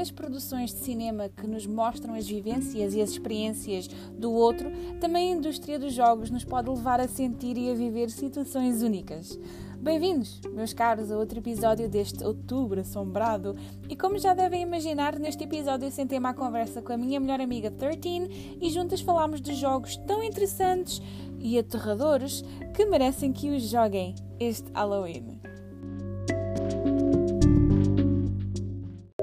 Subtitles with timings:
[0.00, 5.30] das produções de cinema que nos mostram as vivências e as experiências do outro, também
[5.30, 9.38] a indústria dos jogos nos pode levar a sentir e a viver situações únicas.
[9.76, 13.54] Bem-vindos, meus caros, a outro episódio deste Outubro Assombrado.
[13.90, 17.70] E como já devem imaginar, neste episódio sentei-me à conversa com a minha melhor amiga
[17.70, 21.02] 13 e juntas falámos de jogos tão interessantes
[21.38, 22.42] e aterradores
[22.74, 25.39] que merecem que os joguem este Halloween.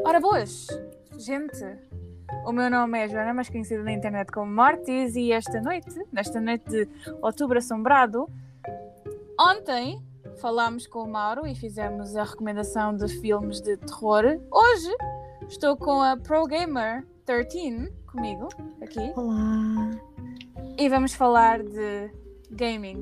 [0.07, 0.67] Ora boas,
[1.17, 1.65] gente!
[2.45, 6.39] O meu nome é Joana, mais conhecida na internet como Mortis, e esta noite, nesta
[6.39, 6.87] noite de
[7.21, 8.25] Outubro Assombrado,
[9.37, 10.01] ontem
[10.39, 14.23] falámos com o Mauro e fizemos a recomendação de filmes de terror.
[14.49, 14.95] Hoje
[15.49, 18.47] estou com a Pro Gamer 13 comigo,
[18.81, 19.11] aqui.
[19.13, 19.91] Olá!
[20.77, 22.09] E vamos falar de
[22.51, 23.01] gaming,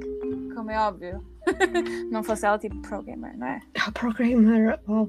[0.54, 1.24] como é óbvio.
[2.12, 3.60] não fosse ela tipo Pro Gamer, não é?
[3.86, 5.08] A Pro Gamer, oh,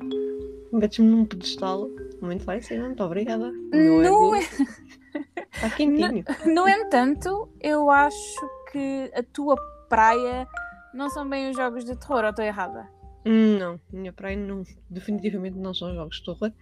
[0.77, 1.89] metes-me num pedestal.
[2.21, 3.51] Muito lá em cima, muito obrigada.
[3.73, 6.25] No, Está quentinho.
[6.45, 9.57] no, no entanto, eu acho que a tua
[9.89, 10.47] praia
[10.93, 12.89] não são bem os jogos de terror, ou estou errada?
[13.25, 16.53] Não, minha praia não, definitivamente não são jogos de terror,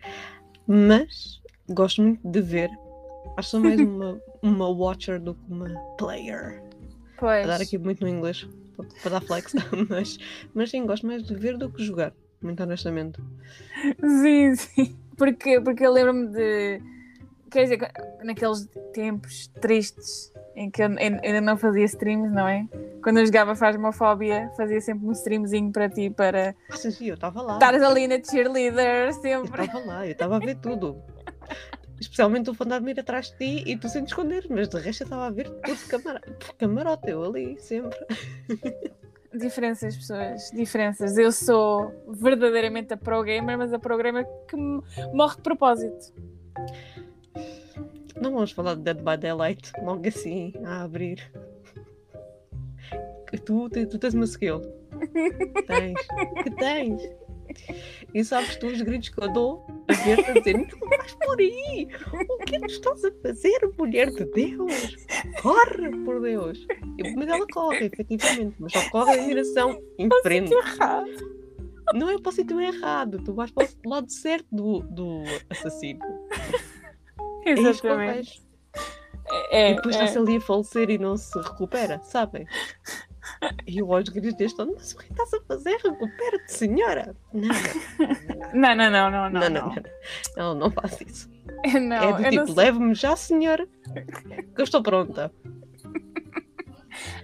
[0.67, 2.71] mas gosto muito de ver.
[3.37, 6.63] Acho que sou mais uma, uma watcher do que uma player.
[7.25, 7.43] Pois.
[7.43, 8.47] A dar aqui muito no inglês,
[9.01, 9.55] para, dar flex,
[9.89, 10.19] mas,
[10.53, 13.19] mas sim, gosto mais de ver do que jogar, muito honestamente.
[13.99, 14.95] Sim, sim.
[15.17, 16.83] Porque, porque eu lembro-me de.
[17.51, 17.79] Quer dizer,
[18.23, 22.67] naqueles tempos tristes em que eu ainda não fazia streams, não é?
[23.03, 26.55] Quando eu jogava Phasmophobia, fazia sempre um streamzinho para ti para.
[26.69, 27.55] Ah, sim, sim, eu estava lá.
[27.55, 29.63] Estares ali na cheerleader Eu sempre.
[29.63, 31.03] estava lá, eu estava a ver tudo.
[32.05, 35.03] Especialmente o fantasma ir atrás de ti e tu sem te esconder, mas de resto
[35.03, 37.99] eu estava a ver tudo por camarote, eu ali, sempre.
[39.35, 41.17] Diferenças, pessoas, diferenças.
[41.17, 44.57] Eu sou verdadeiramente a pro gamer, mas a pro gamer que
[45.13, 46.13] morre de propósito.
[48.21, 51.33] Não vamos falar de Dead by Daylight logo assim, a abrir.
[53.45, 54.61] Tu, tu, tu tens uma skill.
[55.67, 56.01] Tens.
[56.45, 57.03] Que tens.
[58.13, 61.39] E sabes tu os gritos que eu dou a ver-te a dizer: não vais por
[61.39, 61.89] aí!
[62.31, 64.97] O que é que estás a fazer, mulher de Deus?
[65.43, 66.67] Corre, por Deus!
[66.99, 70.51] E, mas ela corre, efetivamente, mas só corre em direção em frente.
[71.93, 76.01] Não é para o sítio errado, tu vais para o lado certo do, do assassino.
[77.45, 78.43] É Exatamente.
[79.51, 79.99] É, E depois é.
[79.99, 82.47] está-se ali a falecer e não se recupera, sabem?
[83.67, 85.77] E eu aos gritos deste ano, mas o que estás a fazer?
[85.83, 87.17] Recupera-te, senhora!
[87.33, 89.41] Não, Não, não, não, não, não.
[89.41, 89.83] não, não, não.
[90.37, 91.31] Ela não faz isso.
[91.81, 93.67] Não, é do não tipo, leve-me já, senhora,
[94.55, 95.33] que eu estou pronta.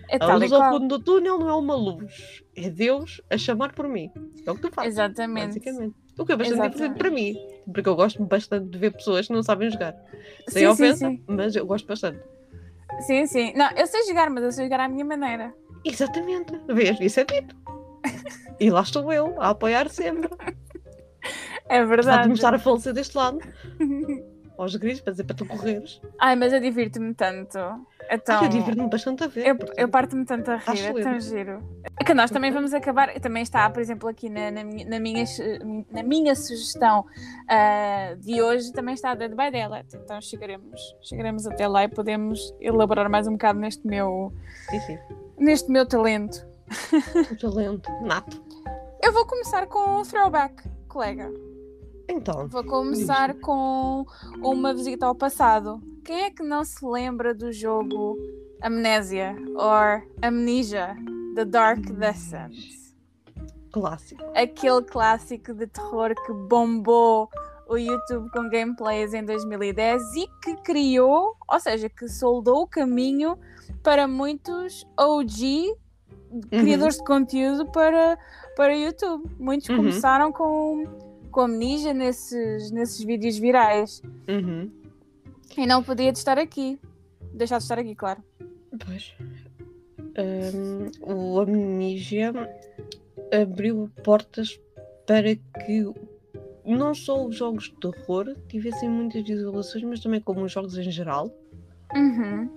[0.09, 3.37] É A tal luz ao fundo do túnel não é uma luz, é Deus a
[3.37, 4.11] chamar por mim.
[4.47, 5.59] É o que tu fazes, Exatamente.
[5.61, 5.95] basicamente.
[6.19, 6.77] O que é bastante Exatamente.
[6.83, 7.37] importante para mim,
[7.73, 9.95] porque eu gosto bastante de ver pessoas que não sabem jogar.
[10.49, 11.23] Sem Sim, sim, ofensa, sim.
[11.27, 12.21] mas eu gosto bastante.
[13.07, 13.53] Sim, sim.
[13.55, 15.55] Não, eu sei jogar, mas eu sei jogar à minha maneira.
[15.85, 16.99] Exatamente, vês?
[17.01, 17.55] Isso é dito.
[18.59, 20.29] E lá estou eu, a apoiar sempre.
[21.69, 22.29] É Apesar de verdade.
[22.29, 23.39] me estar a falecer deste lado,
[24.59, 26.01] aos gritos, para dizer para tu correres.
[26.19, 27.59] Ai, mas eu divirto-me tanto.
[28.11, 29.47] Então, Ah, eu divirto-me bastante a ver.
[29.47, 31.63] eu, eu parto-me tanto a rir, é tão giro.
[31.99, 34.99] É que nós também vamos acabar, também está, por exemplo, aqui na, na, minha, na,
[34.99, 35.25] minha,
[35.93, 37.07] na minha sugestão
[37.49, 39.97] ah, de hoje, também está a Dead by Daylight.
[39.97, 44.33] Então chegaremos, chegaremos até lá e podemos elaborar mais um bocado neste meu,
[44.71, 44.99] Sim, sim.
[45.41, 46.47] Neste meu talento.
[47.41, 48.41] Talento, nato.
[49.03, 51.33] Eu vou começar com um throwback, colega.
[52.09, 54.05] Então, Vou começar com
[54.43, 55.81] uma visita ao passado.
[56.05, 58.17] Quem é que não se lembra do jogo
[58.61, 60.97] Amnésia or Amnesia
[61.35, 62.81] The Dark Descent?
[63.73, 64.23] clássico.
[64.35, 67.29] Aquele clássico de terror que bombou
[67.71, 73.39] o YouTube com gameplays em 2010 e que criou, ou seja, que soldou o caminho
[73.83, 75.75] para muitos OG
[76.49, 78.19] criadores de conteúdo para,
[78.57, 79.29] para YouTube.
[79.39, 79.77] Muitos Uhum.
[79.77, 80.85] começaram com,
[81.31, 84.03] com Amnesia nesses, nesses vídeos virais.
[84.29, 84.71] Uhum.
[85.57, 86.79] E não podia de estar aqui.
[87.33, 88.23] Deixar de estar aqui, claro.
[88.85, 89.15] Pois.
[90.19, 92.33] Hum, o Amnesia
[93.33, 94.61] abriu portas
[95.07, 95.85] para que
[96.65, 100.91] não só os jogos de terror tivessem muitas visualizações, mas também como os jogos em
[100.91, 101.31] geral.
[101.95, 102.49] Uhum.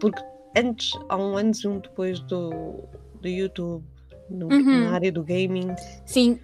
[0.56, 2.84] Antes, há um antes e um depois do,
[3.22, 3.84] do YouTube,
[4.30, 4.84] no- Uhum.
[4.86, 5.74] na área do gaming,
[6.06, 6.40] Sim,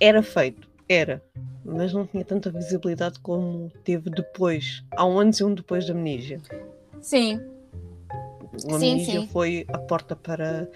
[0.00, 1.22] era feito, era,
[1.64, 4.84] mas não tinha tanta visibilidade como teve depois.
[4.94, 6.40] Há um antes e um depois da Amnesia.
[7.00, 7.40] sim.
[8.52, 9.26] O Sim, Amnesia sim.
[9.28, 10.68] foi a porta para.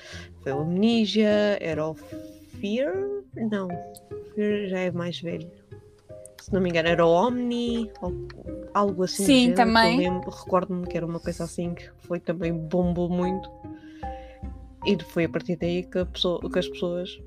[0.43, 2.95] Foi o Amnesia, era o Fear?
[3.51, 3.69] Não,
[4.35, 5.51] Fear já é mais velho.
[6.44, 8.12] Se não me engano, era Omni, ou
[8.75, 9.25] algo assim.
[9.25, 10.20] Sim, género, também.
[10.20, 13.49] Recordo-me que era uma coisa assim que foi também bombou muito.
[14.85, 17.19] E foi a partir daí que, pessoa- que as pessoas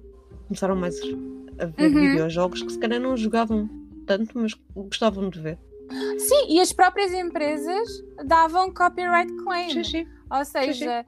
[0.47, 0.99] começaram mais
[1.59, 2.01] a ver Uhum.
[2.11, 3.67] videojogos que se calhar não jogavam
[4.05, 5.57] tanto, mas gostavam de ver.
[6.19, 9.71] Sim, e as próprias empresas davam copyright claim.
[9.71, 10.07] Sim, sim.
[10.29, 11.03] Ou seja,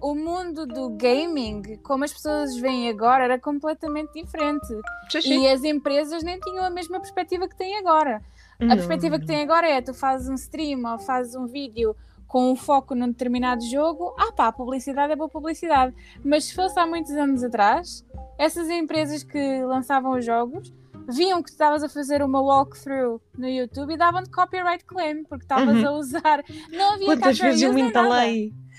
[0.00, 4.66] o mundo do gaming, como as pessoas veem agora, era completamente diferente.
[5.10, 5.42] sim.
[5.44, 8.22] E as empresas nem tinham a mesma perspectiva que têm agora.
[8.60, 11.94] A Não, perspectiva que têm agora é: tu fazes um stream ou fazes um vídeo
[12.26, 15.94] com um foco num determinado jogo, ah pá, a publicidade é boa publicidade.
[16.24, 18.04] Mas se fosse há muitos anos atrás,
[18.38, 20.70] essas empresas que lançavam os jogos
[21.08, 25.44] viam que tu estavas a fazer uma walkthrough no YouTube e davam-te copyright claim, porque
[25.44, 25.86] estavas Uhum.
[25.88, 26.44] a usar.
[26.70, 27.92] Não havia Quantas vezes eu me nada.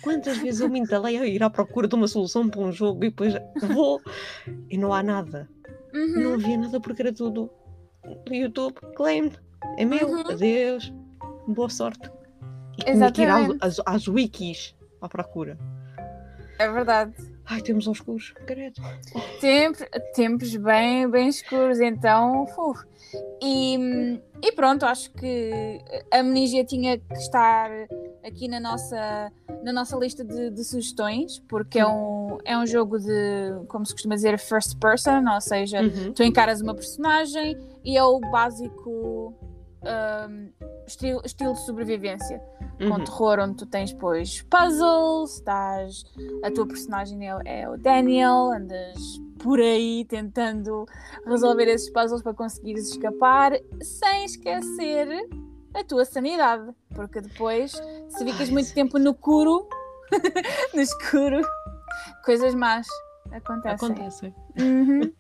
[0.01, 3.03] Quantas vezes eu me entalei a ir à procura de uma solução para um jogo
[3.03, 3.33] e depois
[3.73, 4.01] vou
[4.69, 5.49] e não há nada.
[5.93, 6.23] Uhum.
[6.23, 7.49] Não havia nada porque era tudo
[8.25, 9.37] do YouTube, claimed,
[9.77, 10.31] é meu, Uhum.
[10.31, 10.93] adeus,
[11.47, 12.09] boa sorte.
[12.77, 15.57] E tinha que ir às, às, às wikis à procura.
[16.59, 17.13] É verdade.
[17.49, 18.79] Ai, temos aos escuros, credo.
[19.41, 22.43] Tempos, tempos bem, bem escuros, então.
[22.43, 22.85] uf.
[23.41, 25.81] E, e pronto, acho que
[26.13, 27.71] a Amnesia tinha que estar
[28.23, 29.31] aqui na nossa,
[29.63, 33.93] na nossa lista de, de sugestões, porque é um, é um jogo de, como se
[33.93, 36.13] costuma dizer, first person, ou seja, Uhum.
[36.13, 39.33] tu encaras uma personagem e é o básico
[39.81, 40.49] um,
[40.85, 42.39] estilo, estilo de sobrevivência
[42.79, 43.03] com Uhum.
[43.03, 46.05] terror, onde tu tens depois puzzles, estás,
[46.43, 48.97] a tua personagem é, é o Daniel, andas
[49.39, 50.85] por aí tentando
[51.25, 55.07] resolver esses puzzles para conseguires escapar, sem esquecer
[55.73, 57.71] a tua sanidade, porque depois,
[58.09, 59.67] se ficas muito tempo no curo,
[60.73, 61.41] no escuro,
[62.25, 62.87] coisas más
[63.31, 63.75] acontecem.
[63.91, 64.35] Acontecem.
[64.59, 65.11] Uhum.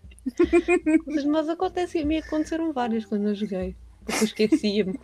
[1.05, 3.75] Coisas más acontecem e a mim aconteceram várias quando eu joguei.
[4.05, 4.99] Porque eu esquecia-me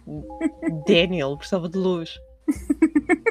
[0.88, 2.20] Daniel precisava de luz.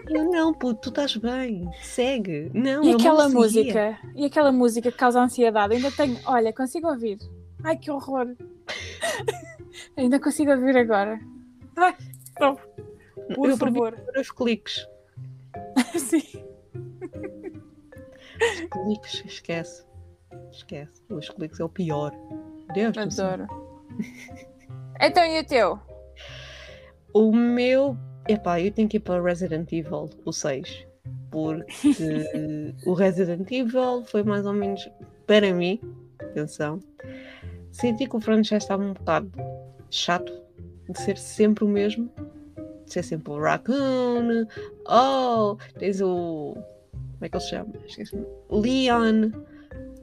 [0.09, 2.51] Eu não, puto, tu estás bem, segue.
[2.53, 6.89] Não, E aquela não música, e aquela música que causa ansiedade, ainda tenho, olha, consigo
[6.89, 7.19] ouvir.
[7.63, 8.35] Ai, que horror.
[9.97, 11.19] ainda consigo ouvir agora.
[11.77, 11.95] Ai,
[12.41, 12.57] não,
[13.35, 13.97] por eu favor.
[14.19, 14.87] os cliques.
[15.97, 16.45] Sim.
[18.41, 19.85] Os cliques, esquece.
[20.51, 21.03] Esquece.
[21.09, 22.13] Os cliques é o pior.
[22.75, 23.27] Deus do céu.
[23.27, 23.49] Adoro.
[25.01, 25.79] Então, e o teu?
[27.13, 27.97] O meu.
[28.29, 30.87] Epá, eu tenho que ir para Resident Evil, o 6.
[31.31, 31.65] Porque
[32.87, 34.89] o Resident Evil foi mais ou menos,
[35.27, 35.81] para mim,
[36.19, 36.81] atenção,
[37.71, 39.31] senti que o franchise estava um bocado
[39.91, 40.33] chato
[40.89, 42.11] de ser sempre o mesmo.
[42.87, 44.47] De ser sempre o Raccoon.
[44.87, 46.55] Oh, tens o.
[46.93, 47.73] Como é que ele se chama?
[47.87, 48.27] Esqueci-me.
[48.51, 49.31] Leon.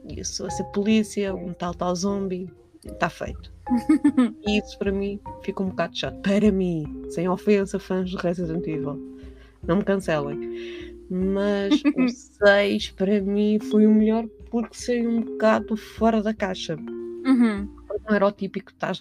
[0.08, 2.50] Isso, a ser polícia, um tal tal zombie.
[2.84, 3.52] Está feito.
[4.46, 6.20] E isso para mim fica um bocado chato.
[6.22, 9.18] Para mim, sem ofensa, fãs de Resident Evil.
[9.66, 10.98] Não me cancelem.
[11.10, 16.76] Mas o 6 para mim foi o melhor porque saiu um bocado fora da caixa.
[16.76, 17.68] Uhum.
[18.08, 19.00] Não era o típico, estás,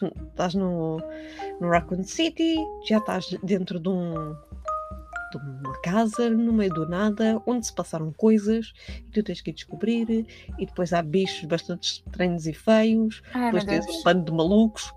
[0.53, 0.97] no-
[1.59, 2.55] no Raccoon City,
[2.87, 4.35] já estás dentro de um
[5.39, 9.49] de uma casa no meio do nada, onde se passaram coisas e tu tens que
[9.51, 10.25] ir descobrir,
[10.57, 13.97] e depois há bichos bastante estranhos e feios, Ai, meu depois tens Deus.
[13.99, 14.93] um bando de malucos,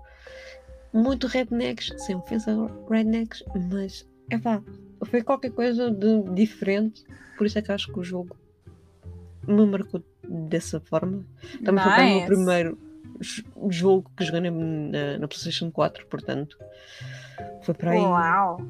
[0.93, 2.55] muito rednecks, sem ofensa
[2.89, 4.61] rednecks, mas é pá,
[5.03, 7.03] foi qualquer coisa de diferente,
[7.37, 8.35] por isso é que acho que o jogo
[9.47, 11.23] me marcou dessa forma.
[11.63, 12.25] Também foi para mim o Nice.
[12.27, 12.79] primeiro
[13.69, 16.57] jogo que joguei na, na, PlayStation 4, portanto,
[17.61, 17.99] foi para aí.
[17.99, 18.61] Uau.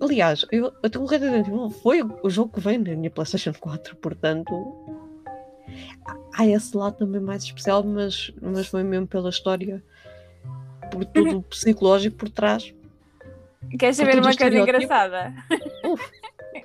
[0.00, 3.96] Aliás, eu, até o Resident Evil foi o jogo que vem na minha PlayStation 4,
[3.96, 4.52] portanto.
[6.34, 9.82] Há esse lado também mais especial, mas, mas foi mesmo pela história,
[10.90, 12.72] por tudo o psicológico por trás.
[13.78, 15.34] Queres saber uma coisa engraçada?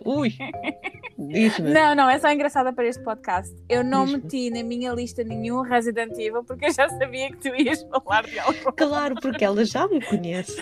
[0.06, 0.34] Ui!
[1.18, 1.72] Diz-me.
[1.72, 3.54] Não, não, é só engraçada para este podcast.
[3.70, 4.22] Eu não Diz-me.
[4.24, 8.24] meti na minha lista nenhum Resident Evil porque eu já sabia que tu ias falar
[8.26, 8.74] de algo.
[8.74, 10.60] Claro, porque ela já me conhece.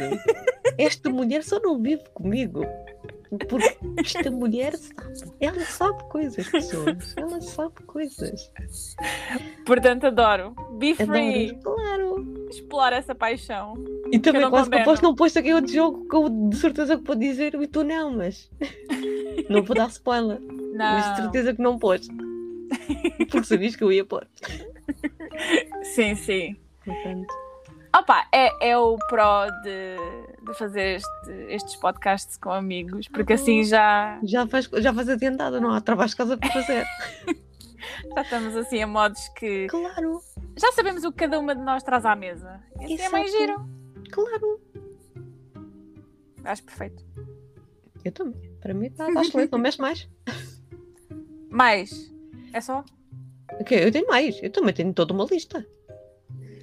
[0.78, 2.66] Esta mulher só não vive comigo.
[3.48, 5.32] Porque esta mulher sabe.
[5.40, 7.14] Ela sabe coisas, pessoas.
[7.16, 8.52] Ela sabe coisas.
[9.66, 10.54] Portanto, adoro.
[10.78, 11.52] Be free.
[11.52, 11.76] Adoro.
[11.76, 12.31] Claro.
[12.52, 13.74] Explora essa paixão.
[14.12, 16.98] E também não quase que aposto não pôs aqui outro jogo que eu de certeza
[16.98, 18.50] que vou dizer e tu não, mas.
[19.50, 20.40] Não vou dar spoiler.
[20.78, 21.16] Mas de Não.
[21.16, 22.08] certeza que não pôs.
[23.30, 24.28] Porque sabias que eu ia pôr.
[25.84, 26.56] Sim, sim.
[26.86, 27.34] Portanto,
[27.98, 29.98] Opa, é, é o pró de,
[30.46, 35.60] de fazer este- estes podcasts com amigos, porque assim já, já faz, já faz adiantado,
[35.60, 36.86] não há trabalho de casa para fazer.
[38.16, 40.22] já estamos assim a modos que Claro.
[40.58, 42.62] já sabemos o que cada uma de nós traz à mesa.
[42.80, 43.40] E assim é mais Exato.
[43.44, 43.70] giro.
[44.12, 44.62] Claro,
[46.44, 47.04] Acho perfeito.
[48.04, 48.52] eu também.
[48.60, 50.10] Para mim está tá excelente, não mexe mais.
[51.50, 52.12] Mais.
[52.54, 52.84] É só?
[53.60, 55.66] Ok, eu tenho mais, eu também tenho toda uma lista.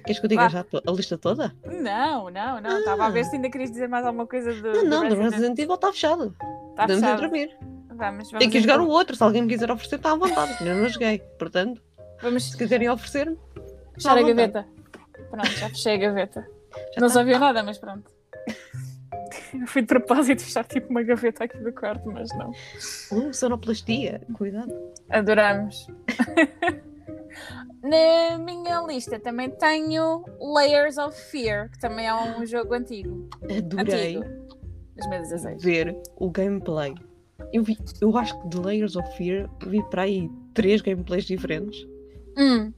[0.05, 0.49] Queres que eu diga Vá.
[0.49, 1.55] já a lista toda?
[1.65, 2.79] Não, não, não.
[2.79, 4.71] Estava a ver se ainda querias dizer mais alguma coisa do.
[4.71, 6.35] Não, não, do do Resident Evil está fechado.
[6.71, 7.21] Está Podemos ir fechado.
[7.21, 7.57] dormir.
[7.99, 8.39] Vamos, vamos.
[8.39, 8.87] Tem que jogar então.
[8.87, 10.55] o outro, se alguém me quiser oferecer, está à vontade.
[10.65, 11.81] Eu não joguei, portanto,
[12.21, 13.37] Vamos se quiserem oferecer-me,
[13.93, 14.33] fechar a à vontade.
[14.33, 14.67] gaveta.
[15.29, 16.47] Pronto, já fechei a gaveta.
[16.95, 18.09] já não se ouviu nada, mas pronto.
[19.53, 22.51] Eu fui de propósito fechar tipo uma gaveta aqui do quarto, mas não.
[23.11, 24.71] Uh, sonoplastia, cuidado.
[25.09, 25.87] Adoramos.
[27.81, 33.29] Na minha lista também tenho Layers of Fear, que também é um jogo antigo.
[33.43, 34.49] Adorei Antigo.
[34.97, 35.63] 2016.
[35.63, 36.93] ver o gameplay.
[37.53, 41.85] Eu, vi, eu acho que de Layers of Fear vi para aí três gameplays diferentes,
[42.37, 42.71] Hum,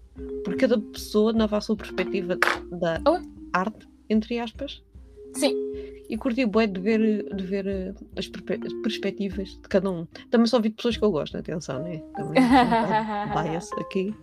[0.43, 2.37] porque cada pessoa dava a sua perspectiva
[2.71, 3.19] da Oh.
[3.53, 4.81] arte, entre aspas.
[5.35, 5.55] sim.
[6.09, 10.05] E curti bué de ver, de ver eh, as perspectivas de cada um.
[10.29, 12.01] Também só vi de pessoas que eu gosto, atenção, né?
[12.17, 12.33] Também
[13.49, 14.13] bias aqui.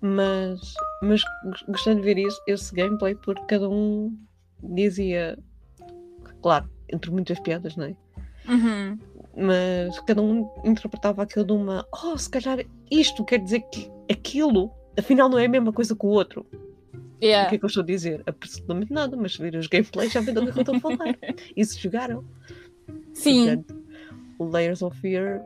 [0.00, 4.12] Mas, mas gos- gostei de ver isso, esse gameplay porque cada um
[4.60, 5.38] dizia,
[6.42, 7.96] claro, entre muitas piadas, não é?
[8.48, 8.98] Uhum.
[9.36, 14.70] Mas cada um interpretava aquilo de uma, oh, se calhar isto quer dizer que aquilo,
[14.98, 16.46] afinal não é a mesma coisa que o outro.
[16.52, 16.66] O
[17.24, 17.48] Yeah.
[17.48, 18.22] que é que eu estou a dizer?
[18.26, 21.16] Absolutamente nada, mas se vir os gameplays já vê do que eu estou a falar.
[21.56, 22.24] E se jogaram.
[23.14, 23.46] Sim.
[23.46, 23.84] Portanto,
[24.38, 25.42] o Layers of Fear,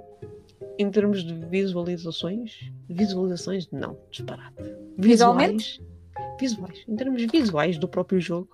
[0.79, 4.57] em termos de visualizações, visualizações não, disparate.
[4.99, 5.81] Visualmente?
[5.81, 8.49] Visuais, visuais, em termos visuais do próprio jogo,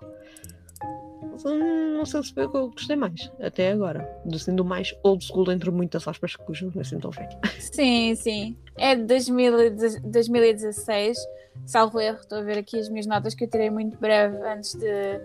[1.55, 4.07] não sei se foi o que eu gostei mais, até agora.
[4.25, 7.11] Do sendo mais old school, entre muitas aspas, que o jogo não é assim tão.
[7.59, 8.57] Sim, sim.
[8.77, 11.17] É de 2000 e de- 2016,
[11.65, 12.19] salvo erro.
[12.19, 15.21] Estou a ver aqui as minhas notas que eu tirei muito breve antes de,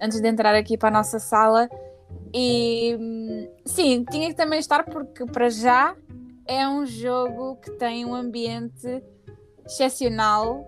[0.00, 1.68] antes de entrar aqui para a nossa sala.
[2.34, 5.94] E sim, tinha que também estar porque para já
[6.46, 9.02] é um jogo que tem um ambiente
[9.64, 10.64] excepcional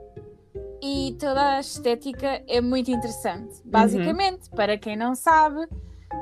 [0.82, 3.60] e toda a estética é muito interessante.
[3.64, 5.66] Basicamente, para quem não sabe,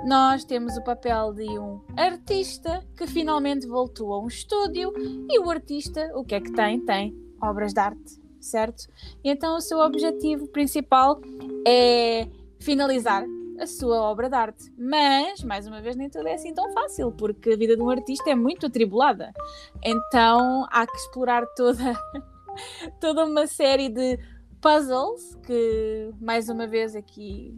[0.06, 4.92] nós temos o papel de um artista que finalmente voltou a um estúdio
[5.30, 6.80] e o artista, o que é que tem?
[6.84, 8.86] Tem obras de arte, certo?
[9.22, 11.20] E então o seu objetivo principal
[11.66, 12.28] é
[12.60, 13.24] finalizar
[13.58, 14.72] a sua obra de arte.
[14.76, 17.90] Mas, mais uma vez, nem tudo é assim tão fácil, porque a vida de um
[17.90, 19.32] artista é muito atribulada.
[19.82, 21.98] Então há que explorar toda,
[23.00, 24.18] toda uma série de
[24.66, 27.56] puzzles que, mais uma vez, aqui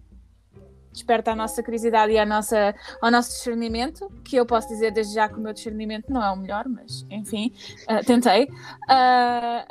[0.92, 5.14] desperta a nossa curiosidade e a nossa, ao nosso discernimento, que eu posso dizer desde
[5.14, 7.50] já que o meu discernimento não é o melhor, mas enfim,
[7.86, 8.50] ah, tentei.
[8.86, 9.66] Ah,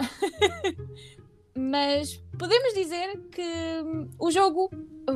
[1.56, 3.51] mas podemos dizer que
[4.17, 4.72] o jogo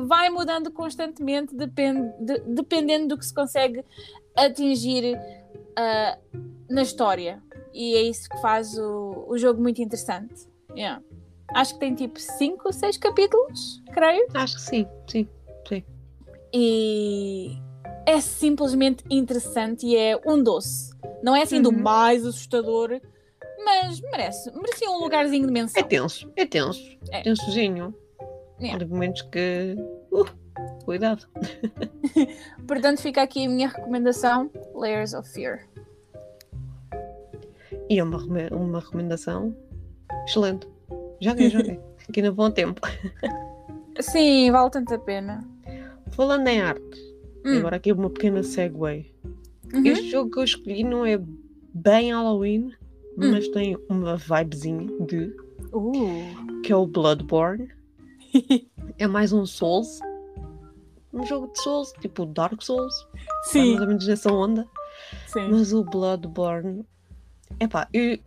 [0.06, 3.84] vai mudando constantemente depend, de- dependendo do que se consegue
[4.36, 5.18] atingir
[5.76, 6.16] ah,
[6.70, 7.42] na história.
[7.74, 10.46] E é isso que faz o, o jogo muito interessante.
[10.76, 11.02] Yeah.
[11.54, 14.26] Acho que tem tipo 5 ou 6 capítulos, creio.
[14.34, 15.28] Acho que sim, sim.
[16.54, 17.56] E
[18.06, 20.92] é simplesmente interessante e é um doce.
[21.22, 21.80] Não é assim do Uhum.
[21.82, 23.00] mais assustador,
[23.64, 24.50] mas merece.
[24.54, 25.82] Merecia um lugarzinho de É menção.
[25.84, 26.98] tenso, é tenso.
[27.10, 27.22] É.
[27.22, 27.94] Tensozinho.
[28.60, 28.72] É.
[28.72, 29.76] Há momentos que.
[30.10, 30.26] Uh,
[30.84, 31.26] cuidado.
[32.68, 35.66] Portanto, fica aqui a minha recomendação: Layers of Fear.
[37.88, 38.18] E é uma,
[38.52, 39.56] uma recomendação
[40.26, 40.66] excelente.
[41.22, 41.78] Joguei, joguei.
[42.08, 42.80] Aqui no bom tempo.
[44.00, 45.48] Sim, vale tanto a pena.
[46.10, 47.12] Falando em arte,
[47.44, 48.76] Hum, agora aqui uma pequena segue.
[48.76, 49.86] uhum.
[49.86, 51.20] Este jogo que eu escolhi não é
[51.72, 52.72] bem Halloween,
[53.16, 55.34] mas tem uma vibezinha de.
[55.72, 56.60] Uh.
[56.64, 57.68] que é o Bloodborne.
[58.98, 60.00] é mais um Souls.
[61.12, 62.94] Um jogo de Souls, tipo Dark Souls.
[63.44, 64.66] Sim, mais ou menos nessa onda.
[65.26, 65.48] sim.
[65.50, 66.84] Mas o Bloodborne.
[67.60, 68.18] Epá, eu,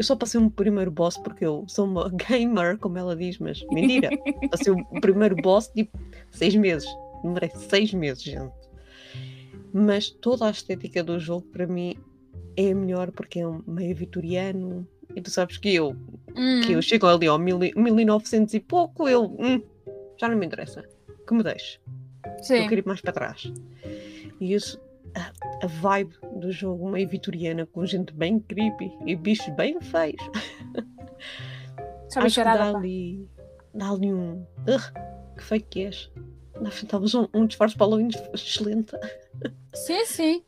[0.00, 3.62] eu só passei um primeiro boss porque eu sou uma gamer, como ela diz, mas
[3.70, 4.08] mentira.
[4.50, 5.98] passei o primeiro boss tipo
[6.30, 6.88] seis meses.
[7.22, 8.54] Demorei seis meses, gente.
[9.74, 11.98] Mas toda a estética do jogo para mim
[12.56, 14.88] é a melhor porque é um meio vitoriano.
[15.14, 15.94] E tu sabes que eu,
[16.34, 19.60] Hum, que eu chego ali ao mil, e- 1900 e pouco, eu hum,
[20.18, 20.82] já não me interessa.
[21.28, 21.78] Que me deixe.
[22.24, 22.62] Eu sim.
[22.68, 23.52] quero ir mais para trás.
[24.40, 24.80] E isso,
[25.14, 30.20] a, vibe do jogo meio vitoriana, com gente bem creepy e bichos bem feios.
[32.08, 33.28] Só Acho que dá ali,
[33.74, 34.44] dá ali um.
[34.68, 34.92] Ugh,
[35.36, 36.10] que feio que és.
[36.60, 38.92] Nós talvez um, um disfarce para Halloween excelente.
[39.74, 40.44] Sim, sim.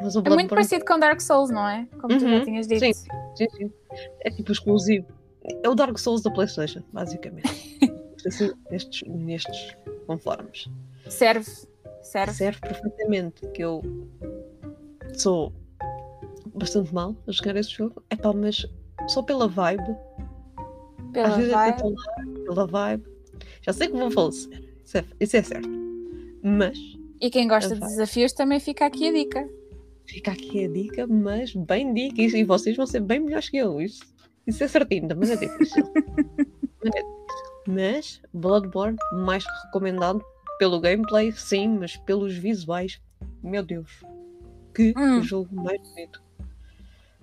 [0.00, 1.86] Mas o É muito parecido com Dark Souls, não é?
[2.00, 2.80] Como tu já Uhum, tinhas dito.
[2.80, 2.92] sim.
[3.36, 3.72] sim, sim,
[4.20, 5.06] é tipo exclusivo.
[5.62, 7.78] É o Dark Souls da PlayStation, basicamente.
[8.26, 10.68] Assim, nestes, nestes conformes.
[11.08, 11.50] Serve.
[12.02, 12.32] Serve.
[12.32, 13.46] Serve perfeitamente.
[13.54, 13.82] Que eu
[15.14, 15.52] sou
[16.54, 18.02] bastante mal a jogar esse jogo.
[18.10, 18.66] É pá, mas
[19.08, 19.96] só pela vibe.
[21.12, 21.94] Pela às vezes até vibe.
[21.94, 23.04] lá, pela vibe.
[23.62, 24.64] Já sei que vou falecer.
[24.84, 25.68] Isso é, isso é certo.
[26.42, 26.78] Mas
[27.20, 29.48] E quem gosta de desafios também fica aqui a dica.
[30.06, 32.22] fica aqui a dica, mas bem dica.
[32.22, 33.80] E vocês vão ser bem melhores que eu.
[33.80, 34.02] Isso,
[34.46, 35.08] isso é certinho, é.
[35.08, 35.84] Também é difícil.
[37.66, 40.24] Mas Bloodborne, mais recomendado
[40.60, 43.00] pelo gameplay, sim, mas pelos visuais,
[43.42, 44.04] meu Deus,
[44.74, 45.22] que Hum.
[45.22, 46.22] jogo mais bonito.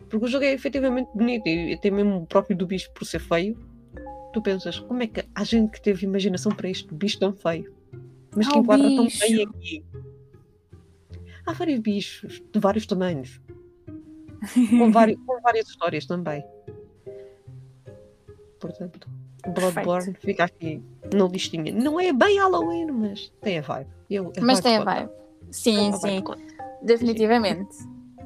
[0.10, 3.20] Porque o jogo é efetivamente bonito e tem mesmo o próprio do bicho por ser
[3.20, 3.56] feio.
[4.34, 7.72] Tu pensas, como é que há gente que teve imaginação para este bicho tão feio?
[8.36, 9.86] Mas que enquadra tão bem aqui.
[11.46, 13.40] Há vários bichos de vários tamanhos,
[14.80, 16.44] com, vários, com várias histórias também.
[18.60, 19.08] Portanto,
[19.46, 20.82] Bloodborne fica aqui
[21.14, 21.72] na listinha.
[21.72, 23.90] Não é bem Halloween, mas tem a vibe.
[24.10, 24.92] Eu, Mas tem a conta.
[24.92, 25.10] vibe.
[25.52, 26.22] Sim, A vibe sim.
[26.22, 26.42] conta.
[26.82, 27.78] Definitivamente.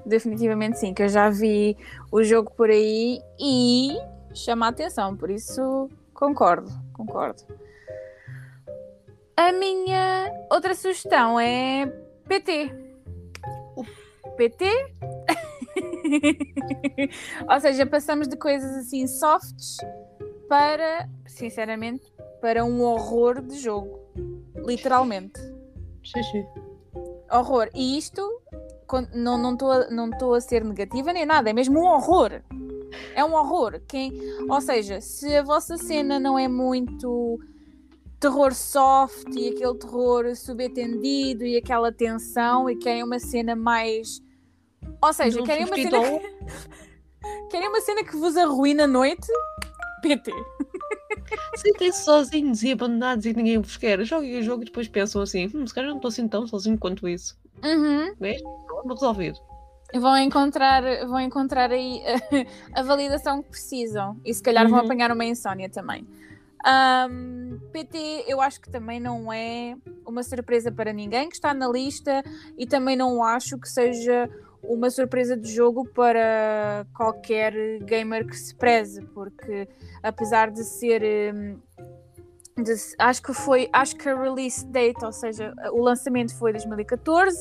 [0.05, 1.77] Definitivamente sim, que eu já vi
[2.11, 3.91] o jogo por aí e
[4.33, 7.43] chama a atenção, por isso concordo, concordo.
[9.37, 11.85] A minha outra sugestão é
[12.27, 12.73] PT.
[14.37, 14.65] PT?
[17.49, 19.77] Ou seja, passamos de coisas assim softs
[20.51, 24.01] para, sinceramente, para um horror de jogo.
[24.53, 25.39] Literalmente
[26.03, 26.45] Sim, sim.
[27.31, 27.69] horror.
[27.73, 28.21] E isto
[29.13, 32.41] não não estou a, não a ser negativa nem nada, é mesmo um horror.
[33.15, 33.79] É um horror.
[33.87, 34.11] Quem,
[34.49, 37.39] ou seja, se a vossa cena não é muito
[38.19, 44.21] terror soft e aquele terror subentendido e aquela tensão e querem uma cena mais.
[45.01, 49.31] Ou seja, querem uma cena, que, querem uma cena que vos arruína a noite.
[50.01, 50.31] PT.
[51.57, 54.03] Sentem-se sozinhos e abandonados e ninguém vos quer.
[54.03, 56.77] Joguem o jogo e depois pensam assim: hum, se calhar não estou assim tão sozinho
[56.77, 57.37] quanto isso.
[57.63, 58.13] Uhum.
[58.15, 59.39] Problema resolvido.
[59.93, 62.01] Vão encontrar, vão encontrar aí
[62.73, 64.85] a, a validação que precisam e se calhar vão Uhum.
[64.85, 66.07] apanhar uma insónia também.
[66.65, 71.67] Ahm, PT, eu acho que também não é uma surpresa para ninguém que está na
[71.67, 72.23] lista
[72.57, 74.29] e também não acho que seja
[74.63, 79.67] uma surpresa de jogo para qualquer gamer que se preze, porque
[80.03, 81.01] apesar de ser.
[81.33, 81.59] hum,
[82.57, 87.39] de- acho que foi, acho que a release date, ou seja, o lançamento foi 2014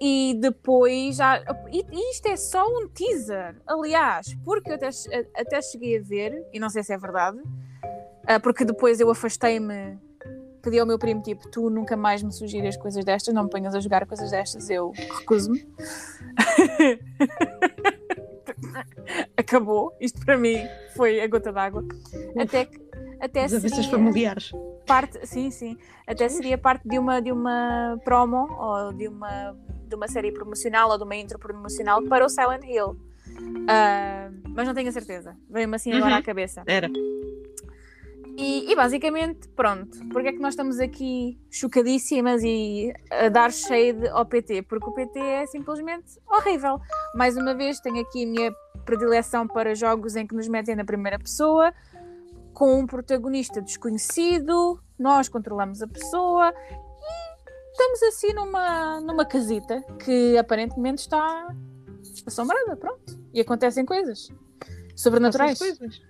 [0.00, 1.42] e depois já.
[1.72, 4.90] E, e isto é só um teaser, aliás, porque eu até,
[5.34, 7.38] até cheguei a ver, e não sei se é verdade,
[8.26, 9.96] ah, porque depois eu afastei-me,
[10.66, 13.72] pedi ao meu primo, tipo, tu nunca mais me sugiras coisas destas, não me ponhas
[13.74, 15.64] a jogar coisas destas, eu recuso-me.
[19.36, 20.56] Acabou, isto para mim
[20.96, 21.84] foi a gota d'água.
[22.38, 22.84] Até que.
[23.20, 24.52] Até As seria- familiares.
[24.86, 25.76] parte, sim, sim.
[26.06, 29.56] Até seria parte de uma, de uma promo ou de uma,
[29.88, 32.94] de uma série promocional ou de uma intro promocional para o Silent Hill.
[33.68, 35.34] Ah, mas não tenho a certeza.
[35.48, 36.18] Veio-me assim agora Uhum.
[36.18, 36.62] à cabeça.
[36.66, 36.88] Era.
[38.38, 39.98] E, e basicamente, pronto.
[40.10, 44.62] Porque é que nós estamos aqui chocadíssimas e a dar shade ao PT?
[44.62, 46.78] Porque o PT é simplesmente horrível.
[47.14, 48.52] Mais uma vez, tenho aqui a minha
[48.84, 51.72] predileção para jogos em que nos metem na primeira pessoa,
[52.52, 60.38] com um protagonista desconhecido, nós controlamos a pessoa e estamos assim numa, numa casita que
[60.38, 61.54] aparentemente está
[62.26, 63.18] assombrada, pronto.
[63.34, 64.30] E acontecem coisas
[64.94, 65.60] sobrenaturais.
[65.60, 66.02] Essas coisas.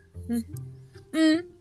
[1.15, 1.56] Hum.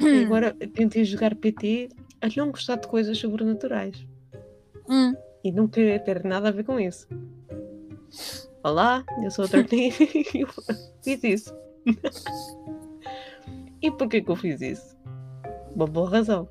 [0.00, 1.88] E agora tentei jogar PT
[2.20, 4.06] a não gostar de coisas sobrenaturais.
[4.88, 5.14] Hum.
[5.44, 7.06] E não querer ter nada a ver com isso.
[8.62, 10.48] Olá, eu sou a Tortinha e eu
[11.02, 11.54] fiz isso.
[13.80, 14.96] e porquê que eu fiz isso?
[15.74, 16.48] Uma boa razão.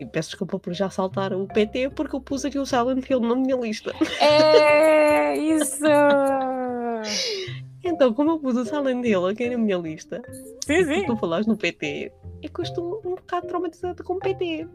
[0.00, 3.20] E peço desculpa por já saltar o PT porque eu pus aqui o Silent Hill
[3.20, 3.92] na minha lista.
[4.20, 5.84] É isso!
[7.86, 10.22] Então, como eu pus o Silent Hill aqui na minha lista,
[10.66, 11.06] Sim, sim.
[11.06, 14.66] tu falaste no PT, é que eu estou um bocado traumatizada com o PT.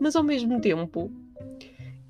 [0.00, 1.10] Mas ao mesmo tempo,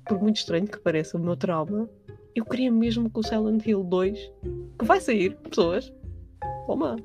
[0.07, 1.89] por muito estranho que pareça o meu trauma,
[2.35, 4.31] eu queria mesmo que o Silent Hill 2,
[4.79, 5.93] que vai sair, pessoas,
[6.67, 6.97] toma,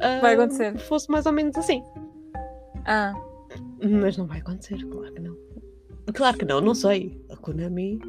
[0.00, 0.78] ah, Vai acontecer.
[0.78, 1.82] fosse mais ou menos assim.
[2.86, 3.12] Ah,
[3.82, 5.36] Mas não vai acontecer, claro que não.
[6.14, 7.20] Claro que não, não sei.
[7.30, 8.00] A Konami,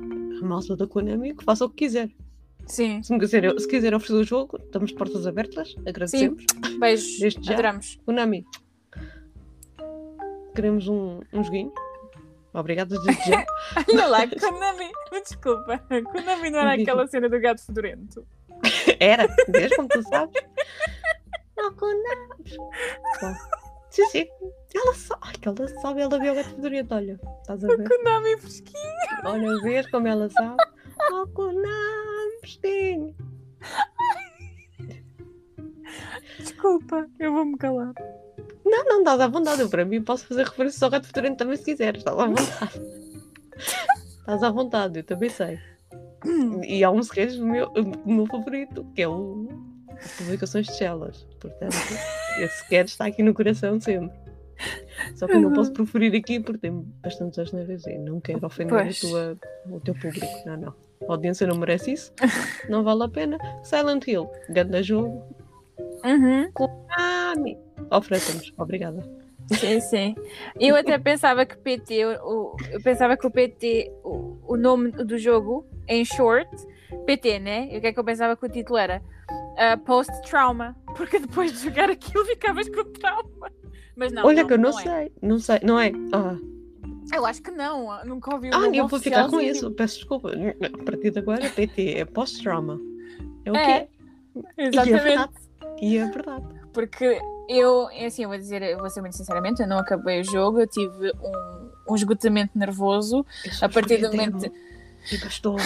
[0.42, 2.10] a malta da Konami, que faça o que quiser.
[2.70, 3.04] Sim.
[3.04, 6.46] Se, me quiser, se quiser oferecer o jogo, estamos de portas abertas, agradecemos.
[6.80, 7.20] Beijos.
[7.20, 7.54] Desde já.
[7.54, 8.00] Adoramos.
[8.06, 8.46] Konami,
[10.56, 11.74] queremos um, um joguinho.
[12.54, 13.46] Obrigada desde já.
[13.90, 14.90] Olha lá, Konami.
[15.12, 15.78] Desculpa.
[16.12, 18.26] Konami não era aquela cena do gato fedorento.
[19.00, 20.42] Era, desde como tu sabes.
[21.56, 22.58] Não, Konami.
[23.22, 23.34] Bom,
[23.90, 24.28] Sim, sim.
[24.76, 25.22] Ela sabe.
[25.24, 27.20] Ai, ela sabe, ela viu o gato fedorento, olha.
[27.42, 27.90] Estás a ver?
[27.90, 28.82] Konami fresquinho.
[29.26, 30.58] Olha, vês como ela sabe?
[31.12, 33.16] Oh, Konami, fresquinho.
[36.38, 37.94] Desculpa, eu vou-me calar.
[38.66, 39.62] Não, não, estás à vontade.
[39.62, 42.00] Eu, para mim, posso fazer referência ao gato fedorento também se quiseres.
[42.00, 42.82] Estás à vontade.
[44.20, 45.60] Estás à vontade, eu também sei.
[46.68, 49.48] E há um sketch do meu, do meu favorito, que é o
[50.18, 51.26] Publicações de Chelas.
[51.40, 51.76] Portanto,
[52.38, 54.18] esse sketch está aqui no coração sempre.
[55.16, 58.90] Só que eu não posso preferir aqui porque tem bastantes asneiras e não quero ofender
[58.90, 59.38] a tua,
[59.70, 60.28] o teu público.
[60.46, 60.89] Não, não.
[61.08, 62.14] A audiência não merece isso.
[62.70, 63.38] Não vale a pena.
[63.64, 65.24] Silent Hill, grande jogo.
[66.04, 66.52] Uhum.
[66.92, 67.34] Ah,
[67.92, 68.54] oferece-nos.
[68.58, 69.02] Obrigada.
[69.54, 70.16] Sim, sim.
[70.60, 75.18] Eu até pensava que PT, o, eu pensava que o PT, o, o nome do
[75.18, 76.50] jogo, em short,
[77.06, 77.68] PT, né?
[77.72, 79.02] E o que é que eu pensava que o título era?
[79.58, 80.76] Ah, Post-trauma.
[80.96, 83.52] Porque depois de jogar aquilo ficavas com trauma.
[83.96, 84.26] Mas não.
[84.26, 84.84] Olha não, que eu não, é.
[84.84, 85.12] sei.
[85.22, 85.60] Não sei.
[85.64, 85.92] Não é?
[86.14, 86.38] Ah,
[87.14, 88.04] Eu acho que não.
[88.06, 89.72] Nunca ouvi o ah eu vou ficar com dizer isso.
[89.72, 90.32] Peço desculpa.
[90.32, 92.80] A partir de agora, PT é post-trauma.
[93.46, 93.88] É o É, quê?
[94.58, 95.04] E é Exatamente.
[95.04, 95.34] verdade.
[95.82, 96.46] E é verdade.
[96.74, 97.20] Porque
[97.50, 100.24] eu, é assim, eu vou dizer, eu vou ser muito sinceramente, eu não acabei o
[100.24, 103.26] jogo, eu tive um, um esgotamento nervoso
[103.62, 104.52] a partir do momento.
[105.12, 105.58] E bastou.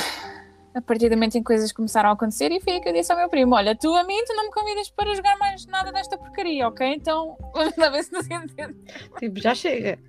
[0.74, 2.94] a partir do momento em que coisas começaram a acontecer e foi aí que eu
[2.94, 5.66] disse ao meu primo: Olha, tu a mim, tu não me convidas para jogar mais
[5.66, 6.88] nada desta porcaria, ok?
[6.94, 8.76] Então vamos lá ver se nos entende.
[9.20, 10.00] Tipo, já chega.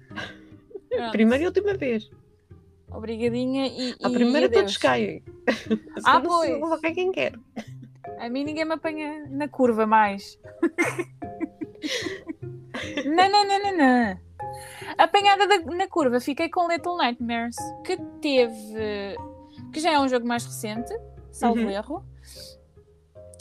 [0.97, 1.13] Pronto.
[1.13, 2.11] Primeira e última vez.
[2.91, 3.95] Obrigadinha e.
[4.03, 5.23] A primeira todos caem.
[6.07, 6.95] Ah, pois.
[6.95, 7.35] quem quer.
[8.19, 10.39] A mim ninguém me apanha na curva mais.
[13.05, 14.19] não, não, não, não, não.
[14.99, 19.17] Apanhada da- na curva, fiquei com Little Nightmares, que teve.
[19.73, 20.93] que já é um jogo mais recente,
[21.33, 21.71] salvo Uhum.
[21.71, 22.05] erro.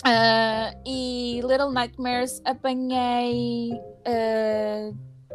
[0.05, 3.71] Ah, e Little Nightmares apanhei
[4.05, 4.91] ah,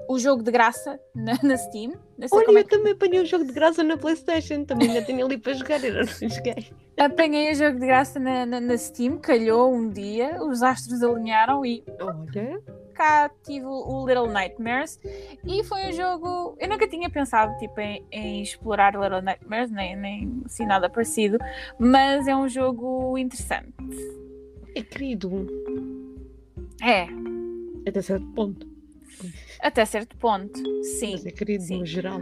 [0.08, 1.92] o jogo de graça na, na Steam.
[2.32, 4.64] Olha, é eu também apanhei um jogo de graça na Playstation.
[4.64, 5.84] Também ainda tenho ali para jogar.
[5.84, 6.72] Eu não joguei.
[6.98, 11.64] Apanhei o jogo de graça na, na, na Steam, calhou um dia, os astros alinharam
[11.64, 12.60] e Olha.
[12.94, 14.98] cá tive o o Little Nightmares
[15.46, 16.56] e foi um jogo.
[16.58, 21.38] Eu nunca tinha pensado tipo, em, em explorar Little Nightmares, nem, nem assim nada parecido,
[21.78, 23.74] mas é um jogo interessante.
[24.74, 25.46] É querido.
[26.82, 27.06] É,
[27.86, 28.77] Até certo ponto.
[29.60, 30.58] Até certo ponto,
[30.98, 31.12] sim.
[31.12, 31.80] Mas é querido sim.
[31.80, 32.20] no geral.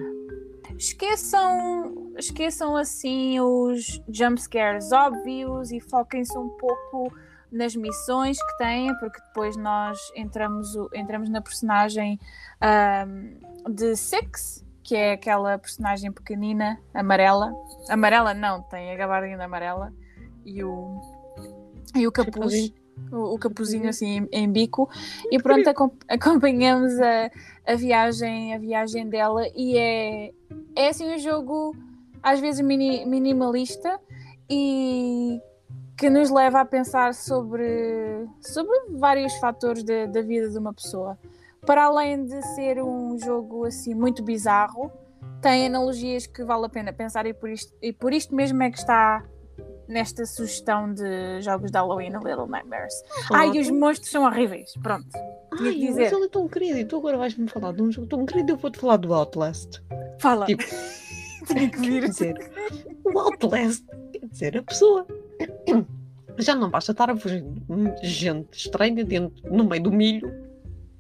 [0.79, 7.13] Esqueçam, esqueçam assim os jumpscares óbvios e foquem-se um pouco
[7.51, 12.19] nas missões que têm, porque depois nós entramos, entramos na personagem
[12.61, 13.39] ahm,
[13.73, 17.53] de Six, que é aquela personagem pequenina, amarela.
[17.89, 19.93] Amarela não, tem a gabardina amarela
[20.45, 21.01] e o,
[21.95, 22.73] e o capuz.
[23.13, 24.89] O, o capuzinho assim em, em bico.
[25.31, 27.31] E pronto acom- acompanhamos a,
[27.67, 29.43] a viagem a viagem dela.
[29.55, 30.33] E é
[30.75, 31.75] é assim um jogo
[32.23, 34.01] às vezes mini- minimalista
[34.51, 35.41] e
[35.97, 41.19] que nos leva a pensar sobre, sobre vários fatores da- da vida de uma pessoa.
[41.65, 44.91] Para além de ser um jogo assim muito bizarro,
[45.41, 48.71] tem analogias que vale a pena pensar e por isto, e por isto mesmo é
[48.71, 49.25] que está
[49.89, 52.95] nesta sugestão de jogos de Halloween, Little Nightmares.
[53.33, 53.81] Ai, os Ótimo.
[53.81, 54.73] monstros são horríveis.
[54.83, 55.07] Pronto.
[55.61, 56.03] Ai, dizer.
[56.05, 56.79] mas ele é tão querido.
[56.79, 58.53] E tu agora vais-me falar de um jogo tão querido.
[58.53, 59.81] Eu vou-te falar do Outlast.
[60.19, 60.47] Fala.
[60.47, 60.65] Tipo,
[61.47, 62.01] Tinha que vir.
[62.03, 62.51] Quer dizer,
[63.05, 65.07] o Outlast quer dizer a pessoa.
[66.39, 67.43] Já não basta estar a fugir
[68.03, 70.45] de gente estranha dentro, no meio do milho,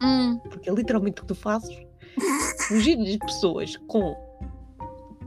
[0.03, 1.75] Hum, porque é literalmente o que tu fazes.
[2.69, 4.15] Fugir de pessoas com,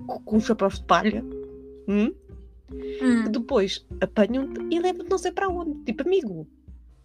[0.07, 1.23] com, com chapéus de palha.
[1.87, 2.13] hum,
[2.71, 3.23] hum.
[3.23, 5.84] que depois apanham-te e levam-te não sei para onde.
[5.84, 6.47] Tipo, amigo,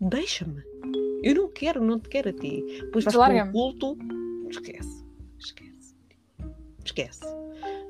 [0.01, 0.63] deixa-me.
[1.23, 2.63] Eu não quero, não te quero a ti.
[2.83, 3.97] Depois vais para um culto,
[4.51, 5.05] esquece.
[5.39, 5.97] Esquece.
[6.85, 7.25] Esquece.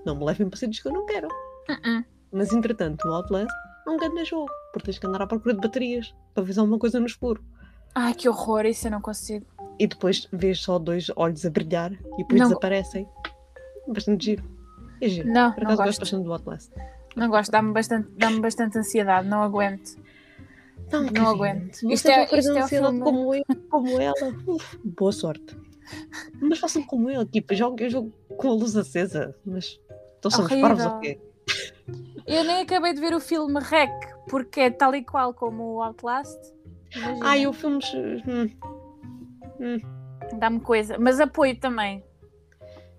[0.05, 1.29] Não me levem para sítios que eu não quero.
[1.69, 2.05] Uh-uh.
[2.33, 3.53] Mas entretanto, o Outlast
[3.87, 4.51] é um grande jogo.
[4.73, 7.43] Porque tens que andar à procura de baterias para ver alguma coisa no escuro.
[7.95, 9.47] Ai, que horror, isso eu não consigo.
[9.79, 12.49] E depois vês só dois olhos a brilhar e depois Não.
[12.49, 13.09] desaparecem.
[13.89, 14.45] Bastante giro.
[15.01, 15.29] É giro.
[15.33, 16.01] Não, Por não acaso gosto gosto.
[16.01, 16.73] bastante do Outlast.
[17.17, 19.97] Não gosto, dá-me bastante, dá bastante ansiedade, não aguento.
[20.93, 21.91] Não, Não aguento.
[21.91, 23.01] Isto é- isto é o filme.
[23.01, 24.15] como, eu, como ela,
[24.85, 25.57] boa sorte.
[26.41, 29.81] Mas façam como eu, tipo, jogo, eu jogo com a luz acesa, mas
[30.19, 30.69] então somos Horrível.
[30.69, 31.21] parvos ou quê?
[32.27, 33.91] Eu nem acabei de ver o filme Rec,
[34.29, 36.39] porque é tal e qual como o Outlast.
[36.95, 37.27] Imagina.
[37.29, 37.93] Ai, eu filmes.
[37.95, 38.51] hum,
[39.61, 39.81] hum,
[40.39, 42.03] Dá-me coisa, mas apoio também.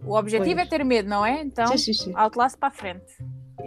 [0.05, 0.67] O objetivo Pois.
[0.67, 1.41] é ter medo, não é?
[1.41, 2.13] Então, sim, sim, sim.
[2.15, 3.17] Outlast para a frente.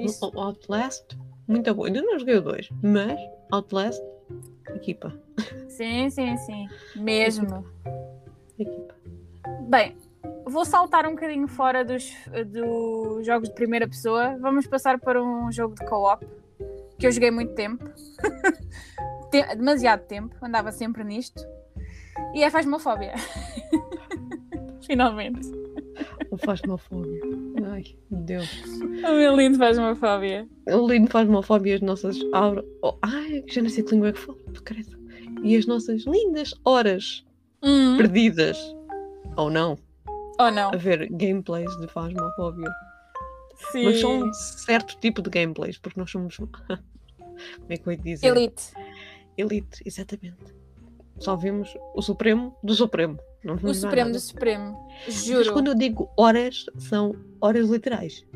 [0.04, 0.30] Isso.
[0.34, 1.04] Outlast,
[1.46, 1.84] muito bom.
[1.84, 3.18] Ainda não joguei o 2, mas
[3.50, 4.00] Outlast,
[4.74, 5.12] equipa.
[5.68, 6.68] Sim, sim, sim.
[6.96, 7.64] Mesmo.
[8.58, 8.94] equipa.
[9.68, 9.96] Bem,
[10.44, 12.12] vou saltar um bocadinho fora dos,
[12.46, 14.36] dos jogos de primeira pessoa.
[14.40, 16.26] Vamos passar para um jogo de co-op
[16.98, 17.84] que eu joguei muito tempo.
[19.30, 21.40] Tem- demasiado tempo, andava sempre nisto.
[22.34, 23.14] E é Fasmofobia.
[24.84, 25.48] Finalmente.
[26.30, 27.20] O Fasmofobia.
[27.70, 28.48] Ai, meu Deus.
[28.82, 30.46] O meu lindo Fasmofobia.
[30.68, 32.18] O lindo Fasmofobia e as nossas.
[32.82, 34.38] Oh, ai, já não sei que língua é que falo.
[34.64, 34.98] credo.
[35.42, 37.24] E as nossas lindas horas
[37.62, 38.58] Hum, perdidas.
[39.36, 39.76] Ou não.
[40.38, 40.70] Ou não?
[40.72, 42.70] A ver gameplays de Fasmofobia.
[43.72, 43.84] Sim.
[43.84, 46.36] Mas são um certo tipo de gameplays, porque nós somos.
[46.36, 46.50] Como
[47.70, 48.26] é que eu ia dizer?
[48.26, 48.72] Elite.
[49.36, 50.54] Elite, exatamente.
[51.18, 53.18] Só vimos o Supremo do Supremo.
[53.44, 54.18] Não O Supremo do.
[54.18, 54.88] Supremo.
[55.06, 55.52] Mas Juro.
[55.52, 58.26] quando eu digo horas, são horas literais.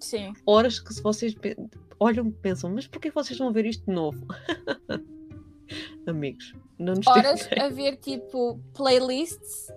[0.00, 0.32] Sim.
[0.46, 1.34] Horas que se vocês
[1.98, 4.26] olham e pensam, mas porquê vocês vão ver isto de novo?
[6.06, 9.68] Amigos, não nos Horas a ver tipo playlists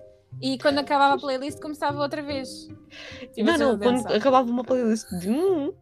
[0.42, 2.68] e quando acabava a playlist começava outra vez.
[3.34, 5.74] Tipo, Não, não, quando acabava uma playlist de um,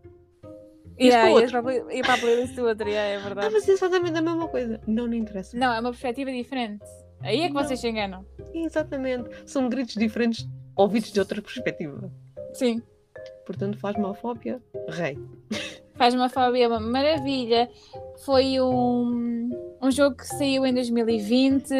[0.99, 3.51] Yeah, ia para para a playlist do outro, yeah, é ah, verdade.
[3.51, 4.79] mas é exatamente a mesma coisa.
[4.85, 5.57] Não, não interessa.
[5.57, 6.85] Não, é uma perspectiva diferente.
[7.23, 7.63] Aí é que Não.
[7.63, 8.25] vocês se enganam.
[8.53, 9.29] Exatamente.
[9.45, 12.11] São gritos diferentes, ouvidos de outra perspectiva.
[12.53, 12.81] Sim.
[13.45, 15.17] Portanto, faz malfóbia, rei.
[15.95, 17.69] Faz uma fobia, uma maravilha.
[18.25, 19.49] Foi um,
[19.81, 21.73] um jogo que saiu em 2020.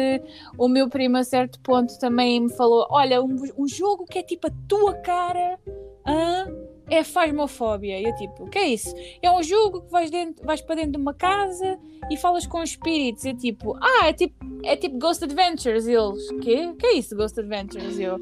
[0.58, 4.22] O meu primo, a certo ponto, também me falou: Olha, um, um jogo que é
[4.22, 5.58] tipo a tua cara
[6.06, 6.46] hã?
[6.88, 8.00] É Fasmofobia.
[8.00, 8.94] E eu, tipo, o que é isso?
[9.20, 11.78] É um jogo que vais, dentro, vais para dentro de uma casa
[12.10, 13.24] e falas com espíritos.
[13.24, 15.86] Eu, tipo, ah, é tipo, é tipo Ghost Adventures.
[15.86, 17.98] E eles, o que é isso, Ghost Adventures?
[17.98, 18.18] E eu,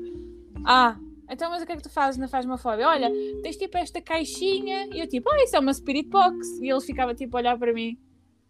[0.65, 0.97] ah.
[1.33, 2.89] Então, mas o que é que tu fazes na Fasmofobia?
[2.89, 3.09] Olha,
[3.43, 6.59] tens tipo esta caixinha e eu tipo, ah, isso é uma Spirit Box.
[6.61, 7.97] E ele ficava tipo a olhar para mim.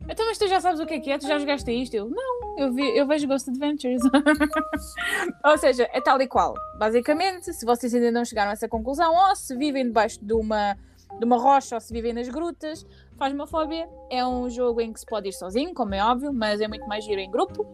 [0.09, 1.19] Então, mas tu já sabes o que é que é?
[1.19, 1.95] Tu já jogaste isto?
[1.95, 4.03] Eu, não, eu, vi, eu vejo Ghost Adventures.
[5.45, 6.55] ou seja, é tal e qual.
[6.79, 10.77] Basicamente, se vocês ainda não chegaram a essa conclusão, ou se vivem debaixo de uma,
[11.19, 12.85] de uma rocha ou se vivem nas grutas,
[13.17, 16.67] Fasmofobia é um jogo em que se pode ir sozinho, como é óbvio, mas é
[16.67, 17.67] muito mais giro em grupo.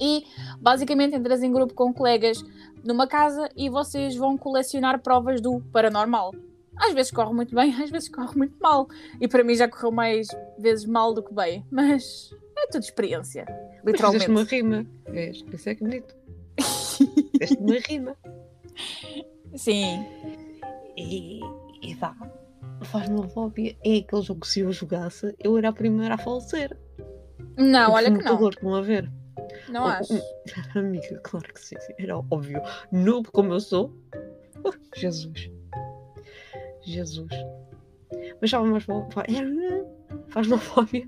[0.00, 0.24] E
[0.60, 2.42] basicamente entras em grupo com colegas
[2.84, 6.32] numa casa e vocês vão colecionar provas do paranormal.
[6.78, 8.88] Às vezes corre muito bem, às vezes corre muito mal.
[9.20, 11.64] E para mim já correu mais vezes mal do que bem.
[11.70, 13.44] Mas é tudo experiência.
[13.84, 14.54] Mas fizeste uma Literalmente.
[14.54, 14.86] rima.
[15.08, 15.44] Vês?
[15.52, 16.14] Isso é que bonito.
[16.60, 18.16] Fizeste uma rima.
[19.54, 20.04] Sim.
[20.96, 21.40] E,
[21.82, 22.14] e vá.
[22.84, 23.76] Faz malfóbia.
[23.84, 26.76] É aquele jogo que se eu jogasse, eu era a primeira a falecer.
[27.56, 28.36] Não, olha que não.
[28.38, 29.10] computador, Estão a ver?
[29.68, 30.12] Não Oh, acho.
[30.78, 32.60] Amiga, claro que sim, sim, era óbvio.
[32.92, 33.92] Noob como eu sou.
[34.64, 35.50] Oh, Jesus.
[36.92, 37.30] Jesus.
[38.40, 39.84] Mas sabe mais fa- é,
[40.28, 41.06] faz uma fóbia.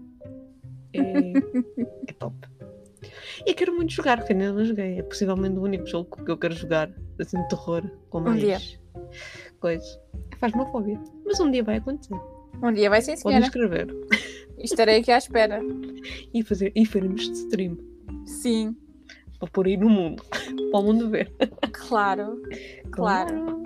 [0.93, 1.03] É,
[2.09, 2.37] é top.
[3.47, 4.99] E quero muito jogar, porque ainda não joguei.
[4.99, 8.41] É possivelmente o único jogo que eu quero jogar assim de terror com Um mais
[8.41, 8.59] dia.
[9.61, 9.99] coisas.
[10.39, 11.01] Faz uma fóbia.
[11.25, 12.15] Mas um dia vai acontecer.
[12.63, 13.45] Um dia vai Podem senhora.
[13.45, 13.87] escrever.
[14.59, 15.61] Estarei aqui à espera.
[16.35, 17.77] E, fazer, e faremos de stream.
[18.27, 18.77] Sim,
[19.39, 20.23] Para pôr aí no mundo.
[20.71, 21.33] para o mundo ver.
[21.73, 22.41] claro.
[22.93, 23.60] Claro.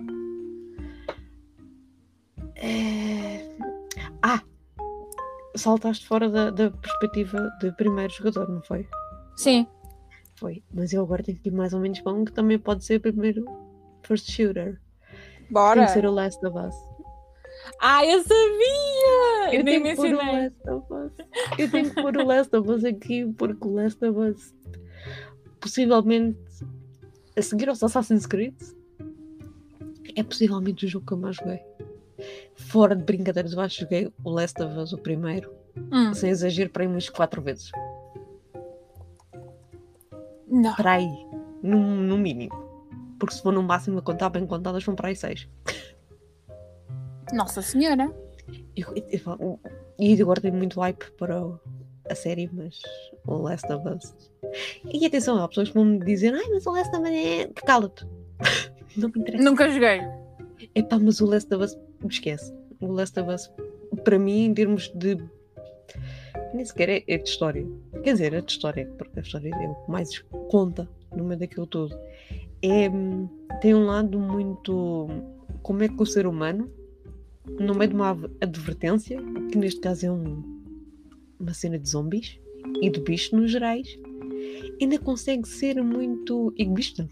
[2.65, 3.49] É...
[4.23, 4.43] Ah!
[5.57, 8.89] Saltaste fora da, da perspectiva de primeiro jogador, não foi?
[9.37, 9.67] Sim.
[10.37, 10.63] Foi.
[10.73, 13.01] Mas eu agora tenho que ir mais ou menos para um que também pode ser
[13.01, 13.45] primeiro
[14.03, 14.81] first shooter.
[15.51, 15.81] Bora.
[15.81, 16.75] Tem que ser o Last of Us.
[17.81, 19.55] Ah, eu sabia!
[19.55, 20.43] Eu Nem tenho que o mencionei.
[20.43, 21.13] Last of Us.
[21.59, 24.55] Eu tenho que pôr o Last of Us aqui porque o Last of Us
[25.61, 26.39] possivelmente
[27.37, 28.55] a seguir aos Assassin's Creed
[30.17, 31.61] é possivelmente o jogo que eu mais joguei.
[32.55, 35.53] Fora de brincadeiras, eu acho que joguei o Last of Us o primeiro,
[35.93, 37.71] Hum, sem exagero, para aí umas 4 vezes.
[40.47, 40.75] não.
[40.75, 41.27] Para aí,
[41.63, 42.55] no, no mínimo.
[43.19, 45.49] Porque se for no máximo a contar bem contadas, vão para aí 6.
[47.33, 48.13] Nossa Senhora.
[49.99, 51.43] E agora tenho muito hype para
[52.09, 52.81] a série, mas
[53.27, 54.15] o Last of Us.
[54.85, 57.47] E atenção, há pessoas que vão me dizer: Ai, mas o Last of Us é.
[57.67, 58.07] Cala-te.
[58.97, 59.45] Não me interessa.
[59.45, 60.01] Nunca joguei.
[60.75, 61.77] Epá, mas o Last of Us,
[62.09, 62.53] esquece.
[62.81, 63.51] O Last of Us,
[64.03, 65.17] para mim, em termos de.
[66.53, 67.67] Nem sequer é, é de história.
[68.03, 71.39] Quer dizer, é de história, porque a história é o que mais conta no meio
[71.41, 71.97] daquilo tudo.
[72.63, 72.89] É,
[73.61, 75.09] tem um lado muito.
[75.63, 76.71] Como é que o ser humano,
[77.59, 79.19] no meio de uma advertência,
[79.51, 80.63] que neste caso é um-
[81.39, 82.39] uma cena de zombies
[82.81, 83.99] e de bichos nos gerais,
[84.81, 87.09] ainda consegue ser muito egoísta.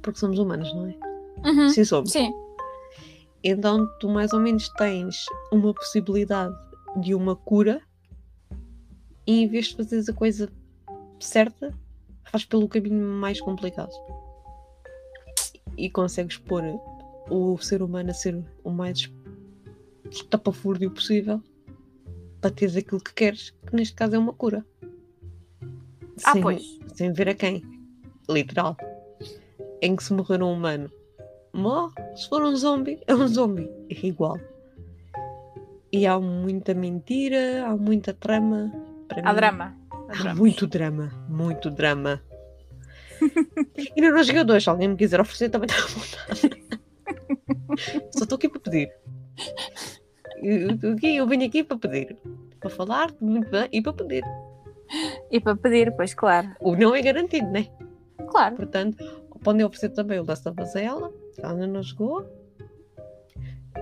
[0.00, 1.11] Porque somos humanos, não é?
[1.44, 1.68] Uhum.
[1.68, 2.12] Sim, somos.
[2.12, 2.32] Sim.
[3.42, 6.54] Então tu mais ou menos tens uma possibilidade
[7.00, 7.82] de uma cura
[9.26, 10.48] e em vez de fazeres a coisa
[11.18, 11.74] certa,
[12.30, 13.92] vais pelo caminho mais complicado.
[15.76, 16.62] E consegues pôr
[17.30, 19.10] o ser humano a ser o mais
[20.10, 21.40] estapafúrdio possível
[22.40, 24.66] para teres aquilo que queres, que neste caso é uma cura.
[26.24, 26.78] Ah, sem, pois.
[26.94, 27.62] sem ver a quem.
[28.28, 28.76] Literal.
[29.80, 30.90] Em que se morrer um humano,
[31.52, 31.94] morre.
[32.16, 33.70] Se for um zombie, é um zombie.
[33.90, 34.38] É igual.
[35.92, 38.72] E há muita mentira, há muita trama.
[39.08, 39.76] Para Há mim, drama.
[40.08, 42.22] Há muito drama, muito drama.
[43.76, 46.62] e ainda não cheguei a dois, se alguém me quiser oferecer também está à vontade.
[48.16, 48.92] Só estou aqui para pedir.
[50.42, 52.16] Eu, eu, venho aqui para pedir.
[52.58, 54.24] Para falar muito bem e para pedir.
[55.30, 56.50] E para pedir, pois claro.
[56.60, 57.68] O não é garantido, né?
[58.28, 58.56] Claro.
[58.56, 62.24] Portanto, podem oferecer também o Last of Us a ela, ela ainda não chegou.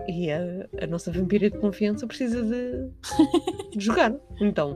[0.09, 0.41] E a,
[0.83, 2.91] a nossa vampira de confiança precisa de,
[3.77, 4.15] de jogar.
[4.41, 4.75] Então,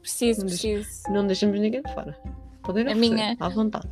[0.00, 0.88] Preciso, Não preciso.
[1.10, 2.16] não deixamos ninguém de fora.
[2.62, 3.88] Podem A oferecer, minha- à vontade.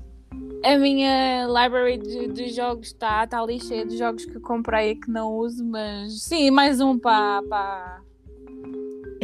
[0.64, 4.96] A minha library de, de jogos está tá ali cheia de jogos que comprei e
[4.96, 8.00] que não uso, mas sim, mais um para.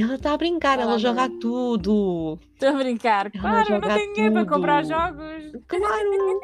[0.00, 2.38] Ela está a brincar, Tá ela lá, joga tudo.
[2.54, 3.30] Estou a brincar.
[3.34, 5.52] Ela Claro, não tenho dinheiro para comprar jogos.
[5.66, 6.40] Claro!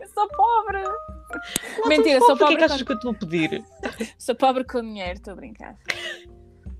[0.00, 0.82] Eu sou pobre.
[0.82, 3.64] Lá Mentira, tu sou pobre, O que é que achas que eu estou a pedir?
[4.18, 5.76] Sou pobre com dinheiro, estou a brincar.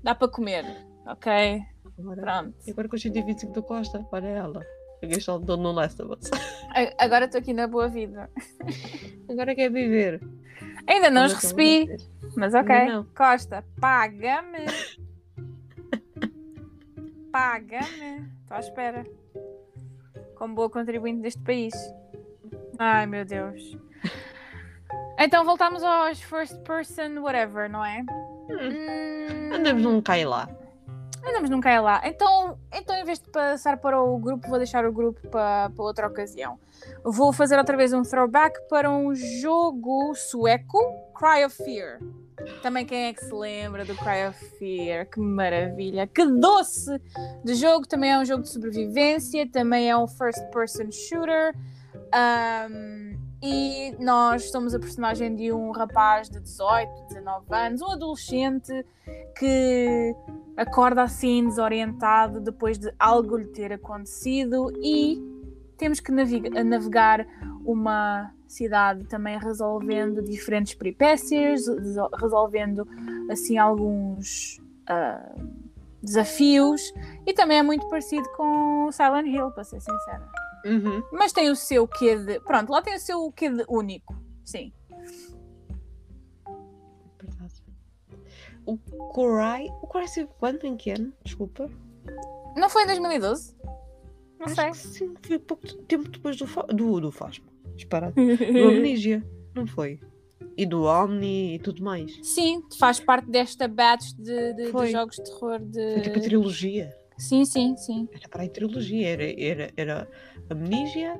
[0.03, 0.65] Dá para comer,
[1.07, 1.61] ok?
[1.99, 2.55] Agora, Pronto.
[2.67, 4.61] e agora com os 125 do Costa, olha ela.
[5.01, 6.29] Peguei só do no Last of Us.
[6.97, 8.29] Agora estou aqui na boa vida.
[9.29, 10.21] Agora quer viver.
[10.87, 11.87] Ainda não os recebi,
[12.35, 12.85] mas ok.
[12.85, 13.03] Não.
[13.15, 14.65] Costa, paga-me.
[17.35, 18.31] Paga-me.
[18.43, 19.05] Estou à espera.
[20.37, 21.73] Como boa contribuinte deste país.
[22.79, 23.77] Ai, meu Deus.
[25.19, 28.05] Então voltamos aos first person whatever, não é?
[28.49, 30.47] Hum, Andamos num cai lá.
[31.27, 32.01] Andamos num cai lá.
[32.05, 35.83] Então, então, em vez de passar para o grupo, vou deixar o grupo para, para
[35.83, 36.57] outra ocasião.
[37.03, 40.79] Vou fazer outra vez um throwback para um jogo sueco,
[41.13, 41.99] Cry of Fear.
[42.61, 45.09] Também quem é que se lembra do Cry of Fear?
[45.09, 46.05] Que maravilha!
[46.07, 47.01] Que doce
[47.43, 47.87] de jogo!
[47.87, 51.55] Também é um jogo de sobrevivência, também é um first person shooter.
[52.11, 58.85] Ahm, e nós somos a personagem de um rapaz de 18, 19 anos, um adolescente
[59.37, 60.15] que
[60.57, 65.21] acorda assim desorientado depois de algo lhe ter acontecido e
[65.77, 67.27] temos que navegar
[67.65, 72.87] uma cidade também resolvendo diferentes peripécias, reso- resolvendo
[73.29, 75.35] assim alguns ah,
[76.01, 76.93] desafios
[77.25, 80.29] e também é muito parecido com Silent Hill, para ser sincera.
[80.65, 81.03] Uhum.
[81.11, 82.39] Mas tem o seu quê de.
[82.39, 84.15] Pronto, lá tem o seu quê de único.
[84.43, 84.71] Sim.
[88.65, 88.77] O
[89.13, 89.67] Corai.
[89.81, 90.65] O Corai saiu quando?
[90.65, 91.13] Em que ano?
[91.23, 91.69] Desculpa.
[92.55, 93.55] Não foi em 2012?
[94.39, 94.73] Não Acho sei.
[94.73, 97.45] sim, foi pouco tempo depois do, do, do Fasma.
[97.75, 98.15] Disparado.
[98.15, 99.23] Do Amnesia.
[99.53, 99.99] Não foi?
[100.57, 102.17] E do Omni e tudo mais.
[102.23, 105.93] Sim, faz parte desta batch de, de- de jogos de terror de.
[105.93, 106.95] Foi tipo a trilogia.
[107.17, 108.07] Sim, sim, sim.
[108.13, 109.07] Era para a trilogia.
[109.09, 110.07] Era, era, era
[110.49, 111.19] Amnesia,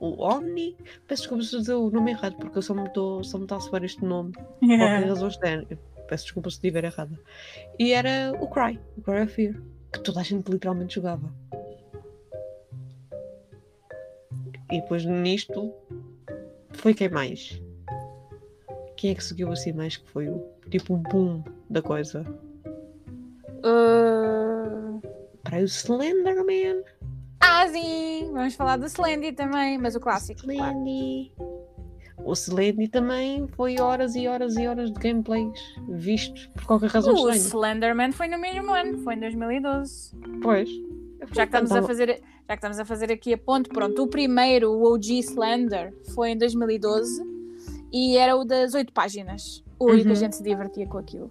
[0.00, 0.76] o Omni.
[1.08, 3.44] Peço desculpa se eu dizer o nome errado, porque eu só me estou só me
[3.44, 4.32] está a soar este nome.
[4.32, 5.28] Por qualquer razão
[6.08, 7.18] Peço desculpa se estiver errada.
[7.78, 9.54] E era o Cry, o Cry of Fear,
[9.92, 11.32] que toda a gente literalmente jogava.
[14.72, 15.70] E depois nisto
[16.70, 17.60] foi quem mais?
[18.96, 22.24] Quem é que seguiu assim mais que foi o tipo o boom da coisa?
[23.58, 24.98] Uh,
[25.44, 26.82] Para o Slenderman.
[27.38, 28.30] Ah, sim!
[28.32, 30.40] Vamos falar do Slendy também, mas o clássico.
[30.40, 30.72] claro.
[30.72, 31.32] Slendy.
[32.24, 37.12] O Slendy também foi horas e horas e horas de gameplays vistos por qualquer razão
[37.12, 37.36] O estranha.
[37.40, 40.16] Slenderman foi no mesmo ano, foi em 2012.
[40.40, 40.70] Pois.
[41.32, 44.06] Já que, estamos a fazer, já que estamos a fazer aqui a ponte, pronto, o
[44.06, 47.22] primeiro, o OG Slender, foi em 2012
[47.90, 49.64] e era o das oito páginas.
[49.80, 50.12] Ui, que Uhum.
[50.12, 51.30] a gente se divertia com aquilo.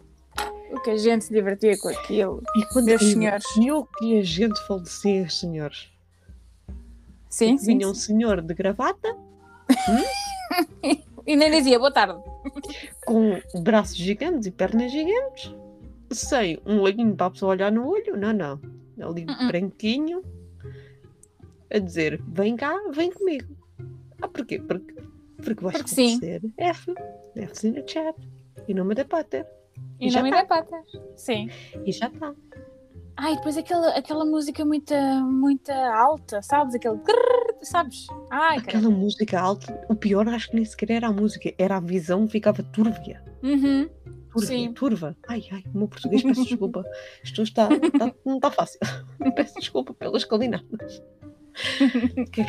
[0.72, 2.42] O que a gente se divertia com aquilo.
[2.56, 3.46] E quando Meus senhores.
[3.58, 5.90] E o que a gente falecia, senhores.
[7.30, 7.78] Sim, sim.
[7.78, 9.16] Vinha um senhor de gravata,
[11.28, 12.20] E nem dizia boa tarde.
[13.06, 15.54] com braços gigantes e pernas gigantes,
[16.12, 18.60] sem um olhinho para a pessoa olhar no olho, não, não.
[19.08, 19.48] Ali Uh-uh.
[19.48, 20.24] branquinho,
[21.74, 23.56] a dizer: vem cá, vem comigo.
[24.22, 24.60] Ah, porquê?
[24.60, 24.96] Porque,
[25.44, 26.20] porque vais Porque sim.
[26.20, 26.94] ser F,
[27.36, 28.16] F no chat,
[28.68, 29.48] e não me dê pater.
[30.00, 30.42] E, já não me tá.
[30.42, 30.86] dá patas.
[31.16, 31.50] Sim.
[31.86, 32.34] E já está.
[33.18, 34.94] Ai, depois aquela, aquela música muito,
[35.26, 36.76] muito alta, sabes?
[36.76, 36.98] Aquele.
[36.98, 38.08] grrr, Sabes?
[38.32, 38.78] Ai, cara.
[38.80, 42.28] Aquela música alta, o pior acho que nem sequer era a música, era a visão,
[42.28, 43.24] ficava túrbia.
[43.44, 43.88] Uhum.
[44.32, 44.74] Turva, Sim.
[44.74, 45.16] turva.
[45.28, 46.84] Ai, ai, o meu português, peço desculpa.
[47.24, 48.80] Isto está, está- não está fácil.
[49.36, 51.04] Peço desculpa pelas calinadas.
[52.32, 52.42] Que-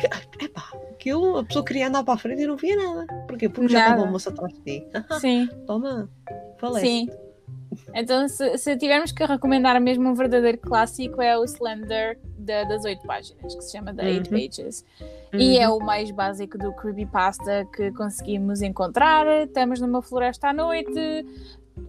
[0.45, 3.05] Epá, aquilo a pessoa queria andar para a frente e não via nada.
[3.27, 3.49] Porquê?
[3.49, 4.87] Porque já estava o moço atrás de ti.
[5.19, 6.09] Sim, Toma,
[6.59, 6.85] falece.
[6.85, 7.09] sim.
[7.95, 12.85] Então, se, se tivermos que recomendar mesmo um verdadeiro clássico, é o Slender da- das
[12.85, 14.39] oito páginas, que se chama The Eight Uhum.
[14.39, 14.85] Pages.
[15.33, 15.77] E é Uhum.
[15.77, 19.25] o mais básico do creepypasta que conseguimos encontrar.
[19.47, 21.25] Estamos numa floresta à noite.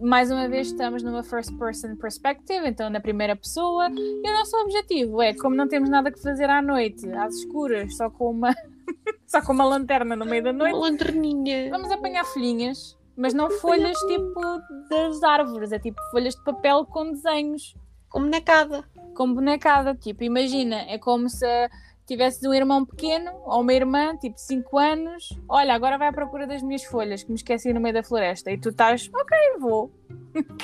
[0.01, 3.87] Mais uma vez estamos numa first person perspective, então na primeira pessoa.
[3.91, 7.95] E o nosso objetivo é, como não temos nada que fazer à noite, às escuras,
[7.95, 8.53] só com uma,
[9.27, 11.69] só com uma lanterna no meio da noite, Uma lanterninha.
[11.69, 12.97] vamos apanhar folhinhas.
[13.17, 14.41] Mas não folhas tipo
[14.89, 17.73] das árvores, é tipo folhas de papel com desenhos
[18.09, 18.83] Com bonecada.
[19.15, 19.95] com bonecada.
[19.95, 21.45] Tipo, imagina, é como se
[22.05, 25.37] tivesses um irmão pequeno ou uma irmã, tipo 5 anos.
[25.49, 28.51] Olha, agora vai à procura das minhas folhas que me esqueci no meio da floresta.
[28.51, 29.91] E tu estás, ok, vou.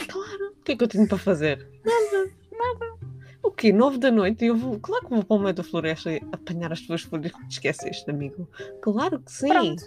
[0.08, 0.52] Claro.
[0.60, 1.68] O que é que eu tenho para fazer?
[1.84, 2.32] Nada.
[2.52, 3.12] Nada.
[3.44, 3.74] O quê?
[3.74, 4.46] Nove da noite?
[4.46, 4.80] E eu vou.
[4.80, 7.54] Claro que vou para o meio da floresta e apanhar as tuas folhas que te
[7.54, 8.48] esqueceste, amigo.
[8.82, 9.48] Claro que sim.
[9.48, 9.84] Pronto.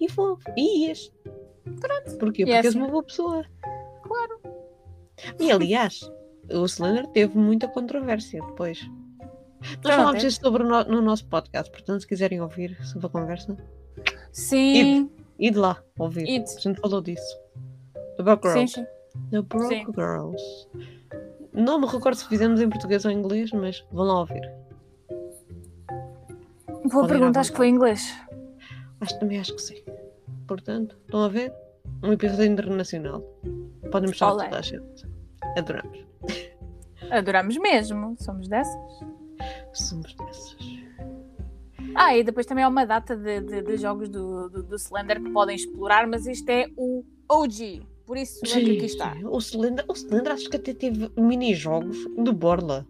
[0.00, 0.38] E vou.
[0.56, 1.12] E ias.
[1.64, 2.18] Pronto.
[2.18, 2.42] Porquê?
[2.42, 2.78] E Porque é és assim.
[2.78, 3.44] uma boa pessoa.
[4.02, 4.40] Claro.
[5.38, 6.00] E aliás,
[6.50, 8.80] o Slender teve muita controvérsia depois.
[9.60, 10.26] Nós Então, falámos teve.
[10.28, 13.56] isso sobre no, no nosso podcast, portanto, se quiserem ouvir sobre a conversa,
[14.32, 16.26] Sim, ide lá ouvir.
[16.28, 16.50] Ide.
[16.56, 17.38] A gente falou disso.
[18.16, 18.74] The Broke sim, Girls.
[18.74, 18.86] sim.
[19.30, 19.84] The Broke Sim.
[19.94, 20.68] Girls.
[21.52, 24.40] Não me recordo se fizemos em português ou em inglês, mas vão lá ouvir.
[26.90, 28.14] Boa pergunta, acho que foi em inglês.
[29.00, 29.82] Acho também acho que sim.
[30.46, 31.52] Portanto, estão a ver?
[32.02, 33.20] Um episódio internacional.
[33.90, 35.06] Podem mostrar toda a gente.
[35.56, 36.06] Adoramos.
[37.10, 39.00] Adoramos mesmo, somos dessas.
[39.72, 40.56] Somos dessas.
[41.94, 45.22] Ah, e depois também há uma data de, de- de jogos do, do, do Slender
[45.22, 47.82] que podem explorar, mas isto é o OG.
[48.06, 49.14] Por isso é que aqui está.
[49.14, 49.24] sim.
[49.24, 52.86] O Slender, o Slender acho que até teve mini-jogos de borla.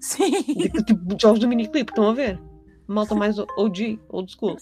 [0.00, 0.30] Sim.
[0.42, 2.40] De, tipo de jogos do miniclip, estão a ver?
[2.86, 4.56] Malta mais OG, old school.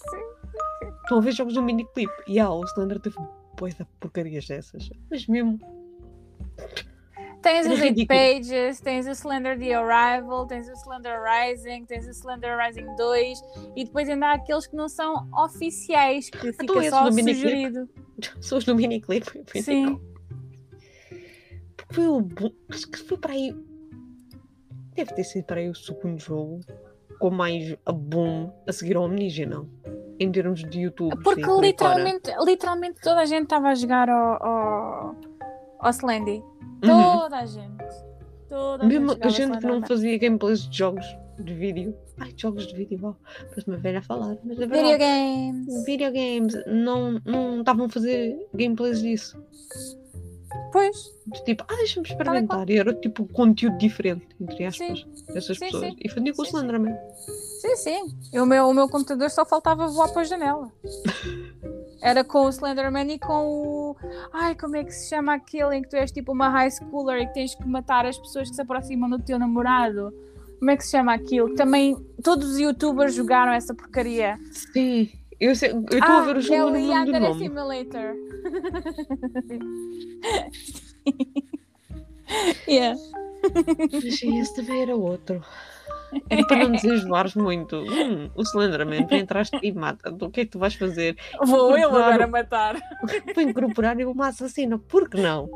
[1.03, 2.11] Estão a ver jogos do miniclip.
[2.27, 3.15] E ah, o Slender teve
[3.57, 4.89] boia de porcarias dessas.
[5.09, 5.59] Mas mesmo.
[7.41, 8.05] Tens os Eight.
[8.05, 13.41] Pages, tens o Slender The Arrival, tens o Slender Rising, tens o Slender Rising 2
[13.75, 17.89] e depois ainda há aqueles que não são oficiais, que fica Então só sugerido.
[18.41, 19.25] São os do miniclip.
[19.61, 19.99] Sim.
[21.75, 22.27] Porque foi o.
[22.69, 23.55] Acho que foi para aí.
[24.95, 26.61] Deve ter sido para aí o segundo jogo
[27.19, 29.69] com mais a boom a seguir ao não?
[30.19, 31.15] Em termos de YouTube.
[31.23, 35.15] Porque literalmente, literalmente toda a gente estava a jogar ao, ao,
[35.79, 36.43] ao Slendy.
[36.83, 37.19] Uhum.
[37.19, 37.85] Toda a gente.
[38.49, 41.05] Toda a Mesmo gente a gente que não fazia gameplays de jogos
[41.39, 41.95] de vídeo.
[42.19, 43.13] Ai, jogos de vídeo, ó.
[43.49, 44.37] Parece uma velha a falar.
[44.43, 44.81] Mas é verdade.
[44.81, 45.85] Video games.
[45.85, 49.37] Videogames não não estavam a fazer gameplays disso.
[50.71, 50.95] Pois,
[51.27, 52.69] De tipo, ah, deixa-me experimentar.
[52.69, 55.83] E era tipo conteúdo diferente, entre aspas, dessas Sim, pessoas.
[55.85, 55.97] sim.
[56.03, 56.57] E foi com o Sim, sim.
[56.57, 56.95] Slenderman.
[57.61, 58.17] sim, sim.
[58.33, 60.71] E o meu, o meu computador só faltava voar para a janela.
[62.01, 63.95] Era com o Slenderman e com o.
[64.31, 67.23] Ai, como é que se chama aquele em que tu és tipo uma high schooler
[67.23, 70.13] e que tens que matar as pessoas que se aproximam do teu namorado?
[70.59, 71.55] Como é que se chama aquilo?
[71.55, 74.37] Também todos os youtubers jogaram essa porcaria.
[74.73, 75.09] Sim.
[75.39, 77.39] Eu estou ah, a ver o é jogo o no nome do nome.
[77.39, 78.15] Simulator.
[82.67, 82.99] yeah.
[83.91, 85.43] Mas esse também era outro.
[86.29, 87.75] Era para não nos enjoares muito.
[87.77, 90.09] Hum, o Slenderman, vem atrás de ti e mata.
[90.09, 91.15] O que é que tu vais fazer?
[91.45, 92.75] Vou eu agora matar.
[93.35, 94.79] Vou incorporar uma assassina.
[94.79, 95.49] Por que não?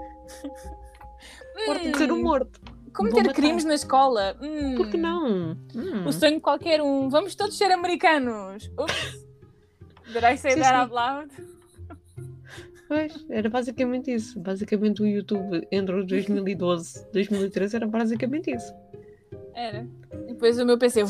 [1.66, 2.60] Pode ser um Hum, morto.
[2.94, 3.34] Cometer Vou matar.
[3.36, 4.36] crimes na escola.
[4.42, 4.76] Hum.
[4.76, 5.58] Por que não?
[5.76, 6.06] Hum.
[6.06, 7.10] O sonho de qualquer um.
[7.10, 8.70] Vamos todos ser americanos.
[8.78, 9.31] Ups.
[10.12, 10.76] Did I say Sim, that sim.
[10.76, 11.32] out loud?
[12.88, 14.38] Pois, era basicamente isso.
[14.40, 18.74] Basicamente o YouTube entre os 2012 e 2013 era basicamente isso.
[19.54, 19.88] Era.
[20.28, 21.04] E depois o meu PC,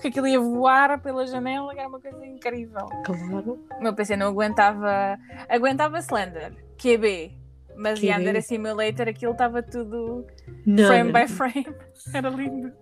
[0.00, 2.86] que aquilo ia voar pela janela, que era uma coisa incrível.
[3.04, 3.58] Claro.
[3.78, 5.18] O meu PC não aguentava.
[5.48, 7.36] Aguentava Slender, QB.
[7.76, 8.06] Mas QB.
[8.06, 10.24] Yandere Simulator, aquilo estava tudo
[10.64, 11.76] Não, frame não, by frame.
[12.14, 12.72] Era lindo.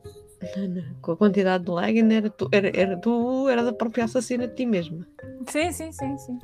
[1.01, 4.47] Com a quantidade de lag ainda era tu, era, era tu, era da própria assassina
[4.47, 5.07] de ti mesma.
[5.49, 6.39] Sim, sim, sim, sim.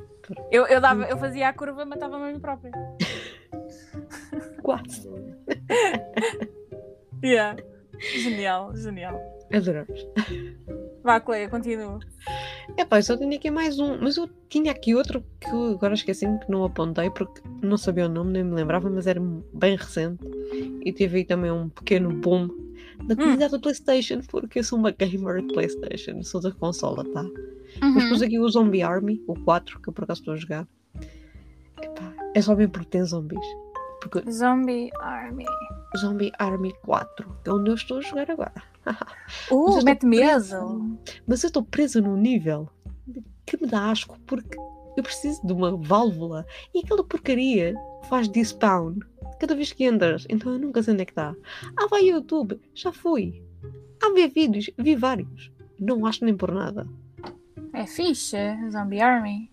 [0.51, 2.71] Eu, eu, dava, eu fazia a curva, matava-me a mim própria.
[4.63, 5.09] Quase.
[7.23, 7.57] Yeah.
[7.99, 9.19] Genial, genial.
[9.51, 10.07] Adoramos.
[11.03, 11.99] Vá, Cleia, continua.
[12.77, 16.39] Epá, eu só tenho aqui mais um, mas eu tinha aqui outro que agora esqueci-me
[16.39, 19.19] que não apontei porque não sabia o nome, nem me lembrava, mas era
[19.53, 20.23] bem recente
[20.85, 22.47] e teve aí também um pequeno boom
[23.05, 27.23] da comunidade do Playstation, porque eu sou uma gamer de Playstation, sou da consola, tá?
[27.81, 28.09] Mas Uhum.
[28.09, 30.67] pus aqui o Zombie Army, o 4, que eu por acaso estou a jogar.
[31.81, 33.45] Epá, é só bem porque tem zombies.
[34.01, 35.45] Porque Zombie Army.
[35.97, 38.53] Zombie Army 4, que é onde eu estou a jogar agora.
[38.85, 40.97] Mas Uh, mete medo.
[41.27, 42.69] Mas eu estou presa num nível
[43.45, 44.57] que me dá asco porque
[44.97, 47.73] eu preciso de uma válvula e aquela porcaria
[48.09, 48.99] faz despawn
[49.39, 51.33] cada vez que entras, então eu nunca sei onde é que está.
[51.77, 53.41] Ah, vai ao YouTube, já fui.
[54.01, 55.51] Ah, ver vídeos, vi vários.
[55.79, 56.87] Não acho nem por nada.
[57.73, 58.37] É fixe,
[58.71, 59.49] Zombie Army.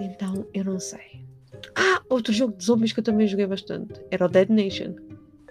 [0.00, 1.26] Então eu não sei.
[1.74, 4.94] Ah, outro jogo de zombies que eu também joguei bastante era o Dead Nation.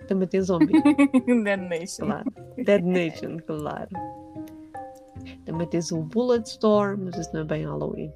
[0.08, 0.82] Também tem zombies.
[1.44, 2.08] Dead Nation.
[2.08, 2.30] Claro.
[2.64, 3.90] Dead Nation, claro.
[5.46, 8.12] Também tens o Bulletstorm, mas isso não é bem Halloween.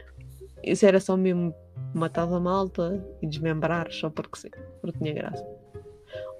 [0.72, 1.54] Isso era só mesmo
[1.94, 4.50] matar a malta e desmembrar só porque sim,
[4.82, 5.46] porque tinha graça.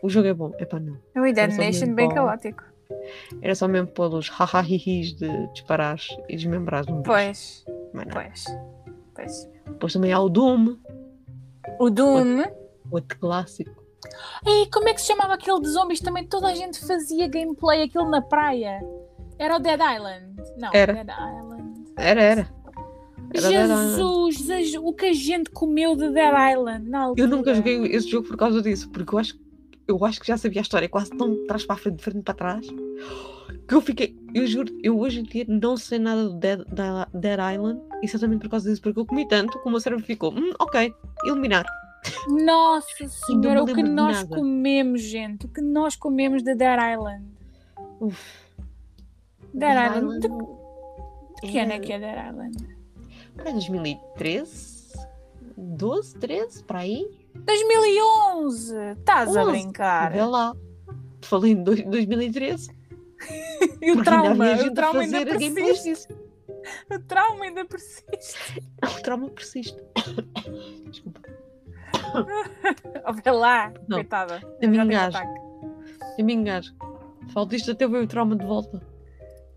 [0.02, 0.98] O jogo é bom, é para não.
[1.16, 2.64] O Dead Nation bem caótico.
[3.42, 7.06] Era só mesmo pelos ha-ha-hi-his de disparares e desmembrares um bicho.
[7.06, 7.66] Pois,
[8.14, 8.46] pois.
[9.16, 9.50] Pois.
[9.66, 10.76] Depois também há o Doom,
[11.80, 12.44] O Doom.
[12.92, 13.80] outro clássico.
[14.46, 16.00] Ei, como é que se chamava aquele de zombies?
[16.00, 18.80] Também toda a gente fazia gameplay, aquilo na praia.
[19.38, 20.36] Era o Dead Island.
[20.58, 20.94] Não, Era.
[20.94, 21.94] Dead Island.
[21.98, 22.50] Era, era.
[23.36, 27.22] Jesus, o que a gente comeu de Dead Island na altura.
[27.28, 29.40] Eu nunca joguei esse jogo por causa disso, porque eu acho,
[29.88, 32.04] eu acho que já sabia a história quase tão de trás para a frente, de
[32.04, 32.68] frente para trás,
[33.68, 37.08] que eu fiquei, eu juro, eu hoje em dia não sei nada do Dead, da-
[37.14, 40.34] Dead Island, exatamente por causa disso, porque eu comi tanto que o meu cérebro ficou,
[40.34, 40.94] hum, ok,
[41.26, 41.66] eliminar.
[42.28, 44.36] Nossa me senhora, o que nós nada.
[44.38, 45.46] comemos, gente.
[45.46, 47.26] O que nós comemos de Dead Island.
[48.00, 48.20] Uf,
[49.54, 50.20] Dead, Dead Island.
[50.20, 50.48] De, Island
[51.42, 52.79] de que ano é que é Dead Island?
[53.42, 54.94] Para 2013,
[55.58, 58.76] 12, 13, para aí, 2011!
[59.00, 60.12] Estás a 11, brincar.
[60.12, 60.54] vê lá.
[61.22, 62.70] Falei em dois- 2013,
[63.82, 66.14] E o trauma, o trauma ainda persiste.
[66.92, 68.64] O trauma ainda persiste.
[68.84, 69.78] O trauma persiste.
[70.90, 71.22] Desculpa.
[73.24, 74.42] Vê lá, Não, coitada.
[74.62, 75.40] eu me ataque.
[76.18, 76.74] Eu me engajo.
[77.34, 78.82] Falta isto até ver o trauma de volta.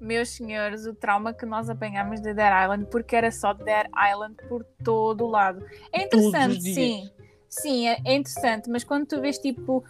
[0.03, 4.35] Meus senhores, o trauma que nós apanhámos de Dead Island, porque era só Dead Island
[4.49, 5.65] por todo o lado.
[5.93, 7.11] É interessante, sim.
[7.49, 9.85] Sim, é, é interessante, mas quando tu vês tipo,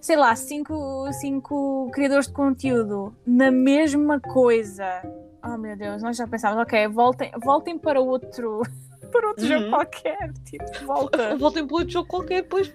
[0.00, 5.02] sei lá, cinco, cinco criadores de conteúdo na mesma coisa.
[5.44, 8.62] Oh meu Deus, nós já pensávamos, ok, voltem, voltem para outro,
[9.12, 9.70] para outro jogo Uhum.
[9.70, 10.32] qualquer.
[10.46, 11.36] Tipo, volta.
[11.36, 12.72] Voltem para outro jogo qualquer, depois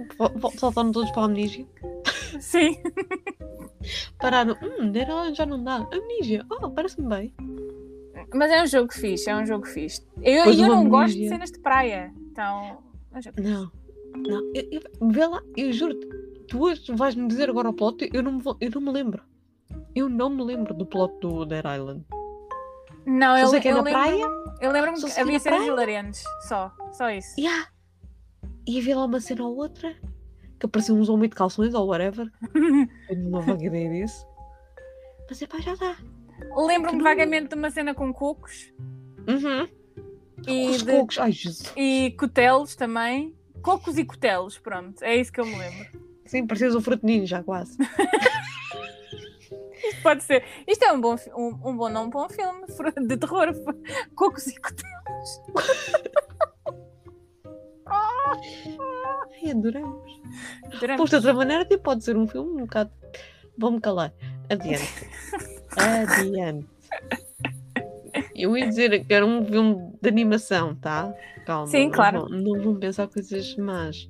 [0.58, 1.66] saltaram todos para a amnísia.
[2.40, 2.82] Sim.
[4.20, 5.88] Pararam, hum, Dead Island já não dá.
[5.92, 7.34] Amnísia, oh, parece-me bem.
[8.34, 10.06] Mas é um jogo fixe, é um jogo fixe.
[10.22, 12.78] Eu, Pois eu não gosto de cenas de praia, então.
[13.14, 13.44] é um.
[13.44, 13.72] Não,
[14.16, 16.08] não, eu, eu- vê lá, eu juro-te,
[16.48, 19.24] tu hoje vais-me dizer agora o plot, eu não, me, vou- eu não me lembro.
[19.96, 22.06] Eu não me lembro do plot do Dead Island.
[23.06, 24.26] Não, Só eu, sei que é eu na lembro, praia.
[24.62, 25.68] eu lembro-me que é havia na cenas praia.
[25.72, 27.40] hilariantes, só, só isso.
[27.40, 27.68] Yeah.
[28.68, 29.96] E havia lá uma cena ou outra
[30.60, 32.28] que aparecia uns homens de calções ou whatever.
[33.07, 34.26] Tenho uma vaga ideia disso.
[35.30, 35.95] Mas é pá, já dá.
[36.55, 38.74] Lembro-me Que não- vagamente de uma cena com cocos
[39.28, 39.68] Uhum.
[40.47, 41.72] e, Os de- cocos, ai Jesus.
[41.76, 43.36] e cotelos também.
[43.62, 45.99] Cocos e cotelos, pronto, é isso que eu me lembro.
[46.26, 47.78] Sim, parecias o fruto ninja quase.
[49.84, 50.43] Isto pode ser.
[50.68, 53.47] Isto é um bom, um, um bom nome para um filme fr- de terror.
[54.16, 55.41] Cocos e cotelos.
[59.44, 60.22] Ai, adoramos.
[60.80, 62.92] Durante- Posto de outra maneira, até pode ser um filme um bocado.
[63.58, 64.14] Vou-me calar.
[64.50, 65.10] Adiante.
[65.78, 66.68] Adiante.
[68.36, 71.14] Eu ia dizer que era um filme de animação, tá?
[71.46, 71.68] Calma.
[71.68, 72.28] Sim, claro.
[72.30, 74.10] Não vão pensar coisas más.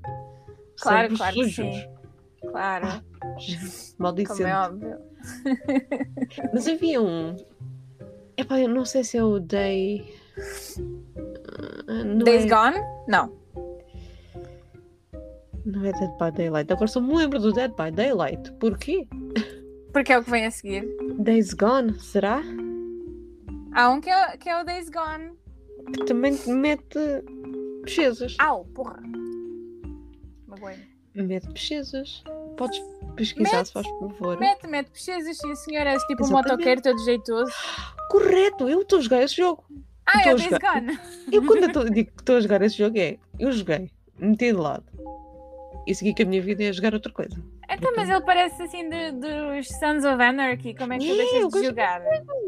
[0.79, 1.55] Claro, Cérebros claro sujos.
[1.55, 1.89] sim.
[2.51, 4.43] Claro, como Maldicente.
[4.43, 4.97] é óbvio.
[6.53, 7.35] Mas havia um.
[8.37, 10.15] Epá, eu não sei se é o Day.
[11.87, 12.77] Ah, Não Days é, Gone?
[13.07, 13.33] Não.
[15.71, 16.71] Não é Dead by Daylight.
[16.73, 18.51] Agora só me lembro do Dead by Daylight.
[18.59, 19.07] Porquê?
[19.93, 20.87] Porque é o que vem a seguir.
[21.17, 22.41] Days Gone, será?
[23.73, 25.31] Há um que é, que é o Days Gone.
[25.93, 26.99] Que também te mete
[27.83, 28.35] pesquisas.
[28.39, 28.99] Au, porra.
[30.47, 30.75] Magoei.
[31.15, 32.23] Mete pesquisas.
[32.57, 32.79] Podes
[33.15, 33.67] pesquisar, Mete.
[33.67, 34.39] se faz favor.
[34.39, 35.91] Mete, mete pesquisas, sim senhora.
[35.91, 37.51] És tipo um motoqueiro todo jeitoso.
[38.09, 39.63] Correto, eu estou a jogar esse jogo.
[40.05, 40.81] Ah, é o Days jogar.
[40.81, 40.99] Gone.
[41.31, 43.17] Eu quando eu tô- digo que estou a jogar esse jogo é.
[43.39, 44.83] Eu joguei, meti de lado.
[45.89, 47.35] E segui que a minha vida é jogar outra coisa.
[47.67, 50.75] Então, mas ele parece assim de- dos Sons of Anarchy.
[50.75, 51.99] Como é que tu É, deixas de jogar?
[52.01, 52.47] Não,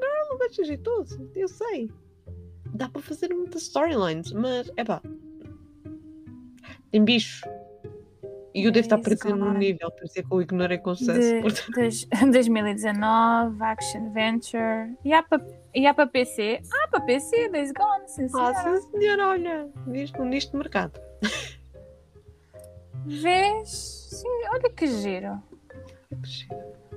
[0.00, 1.90] não, não gajo jeitoso, eu sei.
[2.72, 5.02] Dá para fazer muitas storylines, mas é pá.
[6.90, 7.46] Tem bicho.
[8.54, 11.42] E eu devo estar perdido num nível, por isso é que eu ignorei com sucesso.
[11.42, 14.96] Portanto- dos- 2019, Action Venture.
[15.04, 16.60] E há para e há para PC?
[16.72, 18.80] Ah, para PC, Days Gone, sim Ah, senhora.
[18.80, 20.98] sim senhor, olha, nisto, nisto de mercado.
[23.06, 23.68] Vês?
[24.10, 25.42] Sim, olha que giro.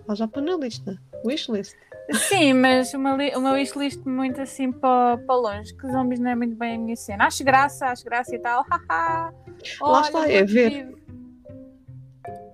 [0.07, 0.99] Lá já para na lista.
[1.25, 1.75] wishlist.
[2.13, 6.35] Sim, mas uma, li- uma wishlist muito assim para para longe, que zombies não é
[6.35, 7.25] muito bem a minha cena.
[7.25, 8.65] Acho graça, acho graça e tal.
[8.69, 9.33] haha.
[9.81, 10.69] Olha, está, é ver.
[10.85, 10.97] vivo.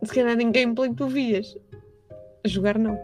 [0.04, 1.56] Se calhar em gameplay tu vias.
[2.46, 2.98] Jogar não.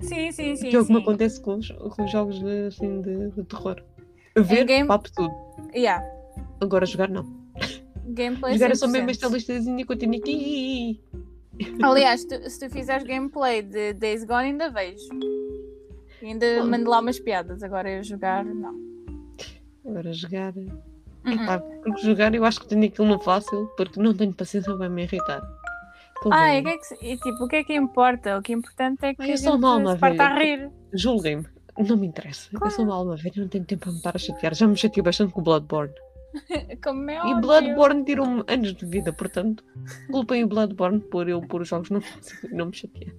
[0.00, 0.70] Sim, sim, sim.
[0.70, 3.44] que é o que me acontece com os, com os jogos de, assim, de, de
[3.44, 3.82] terror.
[4.36, 5.34] Ver, game- papo tudo.
[5.74, 6.02] Yeah.
[6.60, 7.39] Agora jogar não.
[8.06, 9.10] Gameplay jogar é só mesmo 100%.
[9.10, 11.00] esta listazinha que eu tenho aqui.
[11.82, 15.08] Aliás, tu- se tu fizeres gameplay de Days Gone, ainda vejo.
[16.22, 16.68] E ainda Bom.
[16.68, 17.62] mando lá umas piadas.
[17.62, 18.74] Agora eu jogar, não.
[19.86, 20.54] Agora jogar.
[20.56, 21.32] Uhum.
[21.32, 24.88] Epá, porque jogar eu acho que tenho aquilo no fácil, porque não tenho paciência para
[24.88, 25.42] me irritar.
[26.30, 28.38] Ah, e, o que é que, e, tipo, o que é que importa?
[28.38, 30.70] O que é importante é que Ah, eu sou uma alma se parta a rir.
[30.92, 31.46] Julguem-me,
[31.78, 32.50] não me interessa.
[32.62, 34.54] Eu sou uma alma velha, não tenho tempo para me estar a chatear.
[34.54, 35.92] Já me chateei bastante com o Bloodborne.
[36.82, 37.40] Como é E.
[37.40, 39.64] Bloodborne tirou-me anos de vida, portanto,
[40.10, 41.94] culpem o Bloodborne por eu pôr os jogos e
[42.54, 43.12] não me chatear.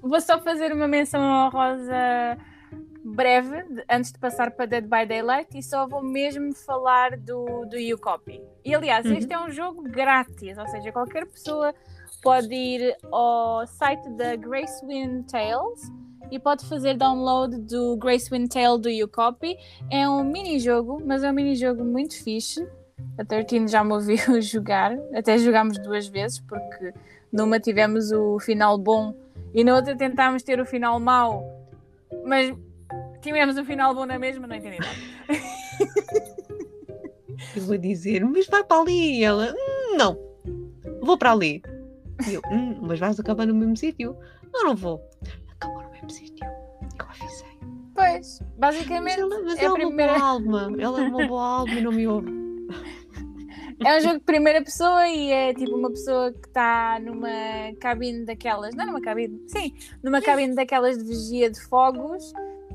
[0.00, 2.38] Vou só fazer uma menção honrosa
[3.04, 7.76] breve, antes de passar para Dead by Daylight, e só vou mesmo falar do, do
[7.76, 8.40] YouCopy.
[8.64, 9.14] E aliás, Uhum.
[9.14, 11.74] este é um jogo grátis, ou seja, qualquer pessoa
[12.22, 15.90] pode ir ao site da Gracewind Tales
[16.30, 19.56] e pode fazer download do Gracewind Tale do YouCopy.
[19.90, 22.66] É um mini-jogo, mas é um mini-jogo muito fixe.
[23.18, 26.92] A 13 já me ouviu jogar, até jogámos duas vezes, porque
[27.32, 29.14] numa tivemos o final bom
[29.52, 31.44] e na outra tentámos ter o final mau,
[32.24, 32.54] mas
[33.20, 34.96] tivemos o final bom na mesma, não entendi nada.
[37.56, 39.18] Eu vou dizer, mas vai para ali.
[39.18, 40.16] E ela, "Hum, não,
[41.02, 41.62] vou para ali.
[42.28, 44.16] E eu, "Hum, mas vais acabar no mesmo sítio?
[44.52, 45.00] Não, não vou.
[46.02, 46.46] Mesmo sítio.
[46.98, 47.52] Eu avisei.
[47.94, 50.72] Pois, Mas basicamente ela, mas é ela é uma primeira- boa alma.
[50.78, 52.30] Ela é uma boa alma e não me ouve.
[53.84, 57.28] é um jogo de primeira pessoa e é tipo uma pessoa que está numa
[57.80, 62.32] cabine daquelas, não é numa cabine, sim, numa cabine daquelas de vigia de fogos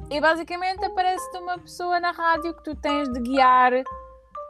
[0.09, 3.73] e basicamente aparece-te uma pessoa na rádio que tu tens de guiar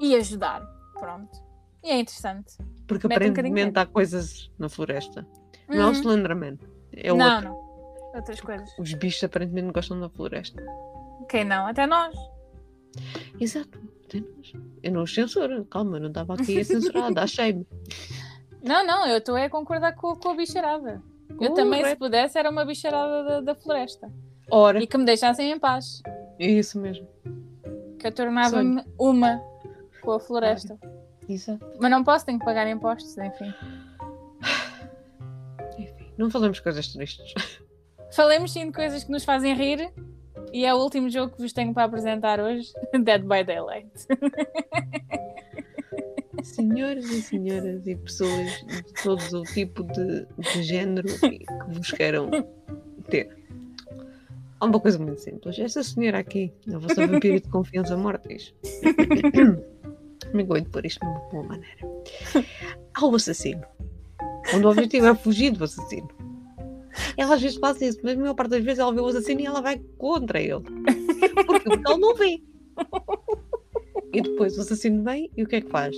[0.02, 0.62] e ajudar.
[1.00, 1.38] Pronto.
[1.84, 2.56] E é interessante.
[2.88, 5.26] Porque Mete um aparentemente há coisas na floresta.
[5.70, 5.94] Não é o Uhum.
[5.94, 6.58] Slenderman.
[6.94, 7.50] É o não, outro.
[7.50, 7.67] não.
[8.18, 8.70] Outras coisas.
[8.80, 10.62] Os bichos aparentemente gostam da floresta.
[11.30, 11.68] Quem não?
[11.68, 12.16] Até nós.
[13.40, 13.80] Exato.
[14.06, 14.54] Até nós.
[14.82, 15.66] Eu não os censuro.
[15.66, 17.28] Calma, não estava aqui a censurar.
[17.28, 17.66] Shame.
[18.64, 21.02] Não, não, eu estou a concordar com, com a bicharada.
[21.40, 24.12] Eu também, se pudesse, era uma bicharada da, da floresta.
[24.52, 26.02] Ora, E que me deixassem em paz.
[26.40, 27.08] é isso mesmo.
[27.98, 29.42] Que eu tornava-me uma
[30.02, 30.78] com a floresta.
[31.30, 31.66] Exato.
[31.80, 33.54] Mas não posso, tenho que pagar impostos, enfim.
[35.78, 37.34] Enfim, não falamos coisas tristes.
[38.12, 39.92] Falemos sim de coisas que nos fazem rir.
[40.54, 42.72] E é o último jogo que vos tenho para apresentar hoje:
[43.04, 43.90] Dead by Daylight.
[46.44, 52.30] Senhoras e senhoras e pessoas de todo o tipo de, de género que vos queiram
[53.10, 53.36] ter.
[54.60, 55.60] Há uma coisa muito simples.
[55.60, 58.54] Esta senhora aqui, a vossa vampira de confiança mortis.
[60.34, 61.88] Me aguento pôr isto de uma boa maneira.
[62.94, 63.64] Há o assassino.
[64.50, 66.10] Quando o objetivo é fugir do assassino.
[67.16, 69.42] Ela às vezes faz isso, mas a maior parte das vezes ela vê o assassino
[69.42, 70.62] e ela vai contra ele.
[71.46, 72.42] Porque ela não vê.
[74.14, 75.96] E depois o assassino vem e o que é que faz?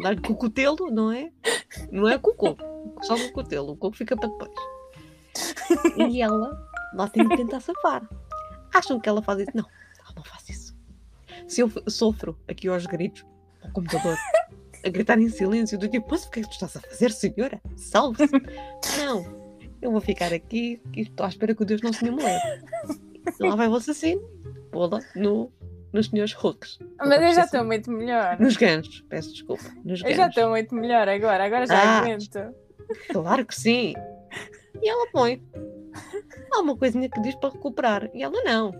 [0.00, 1.30] Dá-lhe com o cotelo, não é?
[1.90, 2.56] Não é o coco,
[3.02, 3.72] só com o.
[3.72, 4.50] O coco fica para depois.
[5.96, 8.08] E ela lá tem que tentar safar.
[8.72, 9.50] Acham que ela faz isso?
[9.54, 9.64] Não,
[10.00, 10.76] ela não faz isso.
[11.48, 13.24] Se eu sofro aqui aos gritos,
[13.62, 14.16] ao computador,
[14.84, 17.10] a gritar em silêncio, do tipo, mas o que é que tu estás a fazer,
[17.12, 17.60] senhora?
[17.76, 18.32] Salve-se!
[18.98, 19.24] Não,
[19.80, 22.62] eu vou ficar aqui e estou à espera que o Deus não se me leve.
[23.40, 24.20] Lá vai o assassino,
[24.70, 25.50] pô-la no,
[25.92, 26.78] nos senhores hooks.
[26.98, 28.38] Mas eu já estou muito melhor.
[28.40, 29.64] Nos ganchos, peço desculpa.
[29.84, 30.36] Nos Eu já ganchos.
[30.36, 31.44] estou muito melhor agora.
[31.44, 31.98] Agora já Ah.
[32.00, 32.54] aguento.
[33.10, 33.94] Claro que sim.
[34.82, 35.42] E ela põe.
[36.52, 38.10] Há uma coisinha que diz para recuperar.
[38.14, 38.72] E ela não.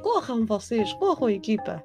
[0.00, 1.82] Corram vocês, corram a equipa.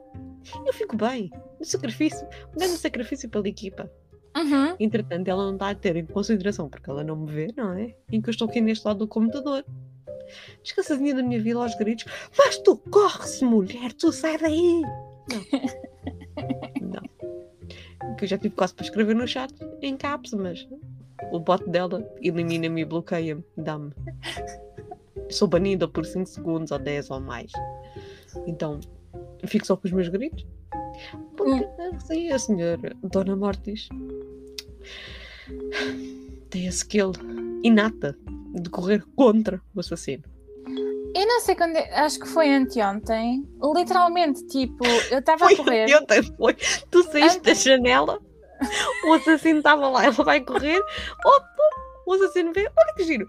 [0.65, 1.29] Eu fico bem.
[1.59, 3.91] Um sacrifício, um grande sacrifício pela equipa.
[4.35, 4.75] Uhum.
[4.79, 7.95] Entretanto, ela não está a ter em consideração, porque ela não me vê, não é?
[8.11, 9.65] Em que eu estou aqui neste lado do computador.
[10.61, 12.05] Descansadinha da minha vida aos gritos.
[12.37, 14.81] Mas tu corres, mulher, tu sai daí!
[14.81, 15.41] Não.
[17.01, 18.15] Não.
[18.15, 20.67] Que eu já tive quase para escrever no chat em caps, mas
[21.31, 23.91] o bot dela elimina-me e bloqueia-me, dá-me.
[25.29, 27.51] Sou banida por 5 segundos ou 10 ou mais.
[28.45, 28.79] Então,
[29.45, 30.45] fico só com os meus gritos.
[31.35, 33.89] Porque assim, a senhora Dona Mortis
[36.49, 37.11] tem a skill
[37.63, 38.17] inata
[38.53, 40.23] de correr contra o assassino.
[41.15, 41.77] Eu não sei quando.
[41.77, 43.47] Acho que foi anteontem.
[43.75, 45.95] Literalmente, tipo, eu estava a correr.
[45.95, 46.55] ontem, foi.
[46.91, 48.19] Tu saíste da janela,
[49.05, 50.79] o assassino estava lá, ela vai correr,
[51.25, 51.63] opa,
[52.05, 53.27] O assassino vê, olha que giro.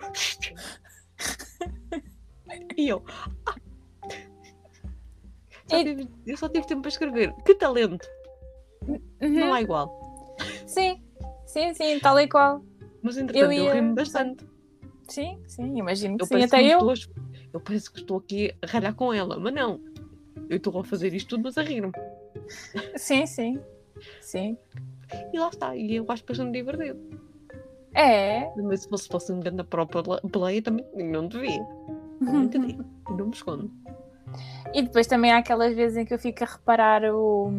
[2.76, 3.04] E eu,
[3.46, 3.54] ah.
[5.70, 7.32] Só E- tive- eu só tive tempo para escrever.
[7.44, 8.06] Que talento!
[8.86, 8.98] Não
[9.48, 9.52] Uhum.
[9.54, 10.36] há igual.
[10.66, 11.02] Sim,
[11.46, 12.62] sim, sim, tal e qual.
[13.02, 14.44] Mas entretanto, eu, ia- rimo bastante.
[15.08, 16.92] Sim, sim, imagino que Eu sim, até que eu.
[16.92, 17.14] Estou.
[17.52, 19.80] Eu parece que estou aqui a ralhar com ela, mas não.
[20.48, 21.92] Eu estou a fazer isto tudo, mas a rir-me.
[22.96, 23.58] Sim, sim.
[24.20, 24.56] Sim.
[25.32, 25.74] E lá está.
[25.76, 26.98] E eu acho bastante divertido.
[27.94, 28.48] É.
[28.56, 31.64] Mas se fosse, fosse um grande própria play, também não devia.
[32.50, 32.84] Te digo.
[33.08, 33.70] Eu não me escondo.
[34.74, 37.50] E depois também há aquelas vezes em que eu fico a reparar o,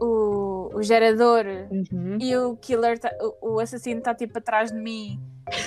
[0.00, 2.18] o, o gerador Uhum.
[2.20, 5.18] e o killer, tá- o, o assassino está tipo atrás de mim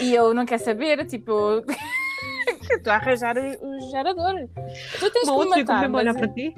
[0.01, 1.31] e eu não quero saber, tipo,
[2.71, 4.47] estou a arranjar o, o gerador.
[4.99, 5.81] Tu tens Uma que me fica matar.
[5.81, 6.55] mesmo a olhar para ti.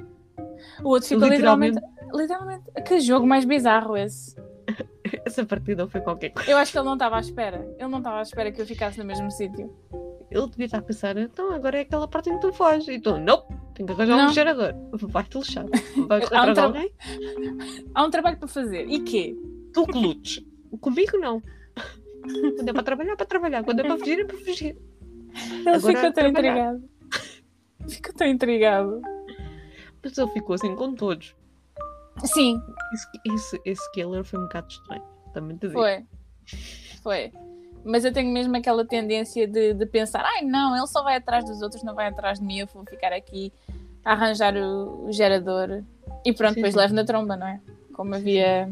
[0.84, 1.76] o outro fica Literalmente.
[2.12, 2.82] literalmente, literalmente.
[2.86, 4.36] Que jogo mais bizarro esse.
[5.24, 6.50] Essa partida foi qualquer coisa.
[6.50, 7.66] Eu acho que ele não estava à espera.
[7.78, 9.70] Ele não estava à espera que eu ficasse no mesmo sítio.
[10.32, 12.88] Ele devia estar a pensar, então agora é aquela parte em que tu foges.
[12.88, 13.42] E tu, não,
[13.74, 14.74] tenho que arranjar um gerador.
[14.92, 15.66] Vai-te lixar.
[16.08, 16.92] Vai um tra- alguém?
[17.94, 18.86] Há um trabalho para fazer.
[18.88, 19.36] E quê?
[19.72, 20.44] Tu que lutes.
[20.80, 21.42] Comigo não.
[22.56, 23.64] Quando é para trabalhar, é para trabalhar.
[23.64, 24.76] Quando é para fugir, é para fugir.
[25.34, 26.30] Ele Agora ficou tão trabalhar.
[26.74, 26.90] intrigado.
[27.88, 29.02] Ficou tão intrigado.
[30.02, 31.34] Mas ele ficou assim com todos.
[32.24, 32.60] Sim,
[32.92, 35.02] Esse, esse, esse killer foi um bocado estranho.
[35.32, 35.72] Também te digo.
[35.80, 36.04] foi.
[37.02, 37.32] Foi.
[37.84, 41.44] Mas eu tenho mesmo aquela tendência de, de pensar: ai não, ele só vai atrás
[41.44, 43.52] dos outros, não vai atrás de mim, eu vou ficar aqui
[44.04, 45.82] a arranjar o, o gerador.
[46.24, 46.80] E pronto, Sim, depois sim.
[46.80, 47.60] levo na tromba, não é?
[47.92, 48.70] Como havia,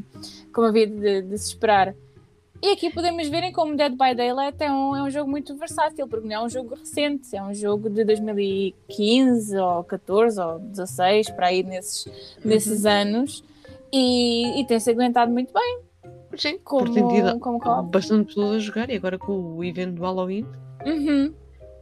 [0.52, 1.94] como havia de, de se esperar.
[2.62, 6.06] E aqui podemos verem como Dead by Daylight é um, é um jogo muito versátil,
[6.06, 11.30] porque não é um jogo recente, é um jogo de 2015 ou 14 ou 16,
[11.30, 12.06] para aí nesses,
[12.44, 13.42] nesses anos,
[13.90, 15.89] e, e tem-se aguentado muito bem
[16.36, 17.90] Sim, como, tido como co-op.
[17.90, 18.90] bastante pessoas a jogar.
[18.90, 20.46] E agora com o evento do Halloween,
[20.86, 21.34] Uhum.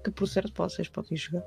[0.04, 1.44] que por certo vocês podem jogar.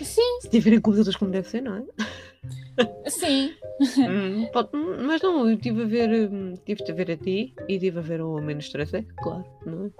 [0.00, 3.10] Sim, Se tiverem computadores como deve ser, não é?
[3.10, 3.50] sim.
[3.98, 4.70] Hum, pode-
[5.06, 8.02] mas não, eu estive a ver, hum, tive a ver a ti e estive a
[8.02, 9.90] ver o menos 13, claro, não é?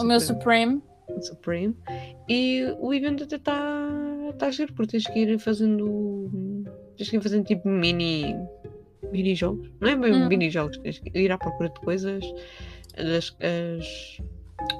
[0.00, 0.82] O meu Supreme.
[1.22, 1.74] Supreme.
[2.28, 3.88] E o evento até está
[4.38, 6.62] tá a giro, porque tens que ir fazendo.
[6.96, 8.36] Tens que ir fazendo tipo mini.
[9.12, 9.70] Mini jogos.
[9.80, 10.28] Não é bem Hum.
[10.28, 12.24] mini jogos, tens que ir à procura de coisas,
[12.96, 14.18] as, as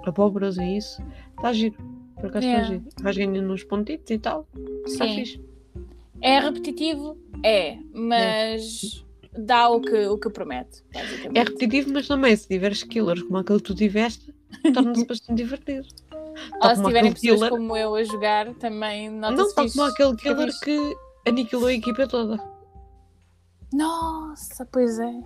[0.07, 1.03] abóboras e isso.
[1.37, 1.77] Está giro.
[2.17, 2.67] Por acaso está Yeah.
[2.69, 2.85] giro.
[3.03, 4.47] Vais ganhando uns pontitos e tal.
[4.87, 5.41] Está fixe.
[6.21, 7.17] É repetitivo?
[7.45, 9.05] É, mas
[9.39, 10.83] dá o que, o que promete.
[11.33, 14.35] É repetitivo, mas também se tiveres killers como aquele que tu tiveste,
[14.75, 15.87] torna-se bastante divertido.
[16.61, 19.77] Ou se tiverem pessoas killer- como eu a jogar, também Não, nota-se tal fixe.
[19.79, 20.97] como aquele killer que
[21.29, 22.37] aniquilou a equipa toda.
[23.73, 25.21] Nossa, pois é.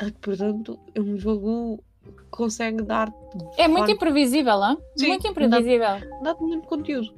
[0.00, 3.12] Ah, Portanto, é um jogo que consegue dar
[3.56, 4.76] É muito imprevisível, hã?
[4.96, 6.00] Sim, muito imprevisível.
[6.22, 7.12] dá muito conteúdo.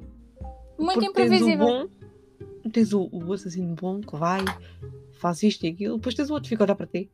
[0.77, 1.65] Muito Porque imprevisível.
[1.67, 1.87] Tens o
[2.63, 4.41] bom, tens o, o assassino bom que vai,
[5.13, 7.09] faz isto e aquilo, depois tens o outro que fica a olhar para ti.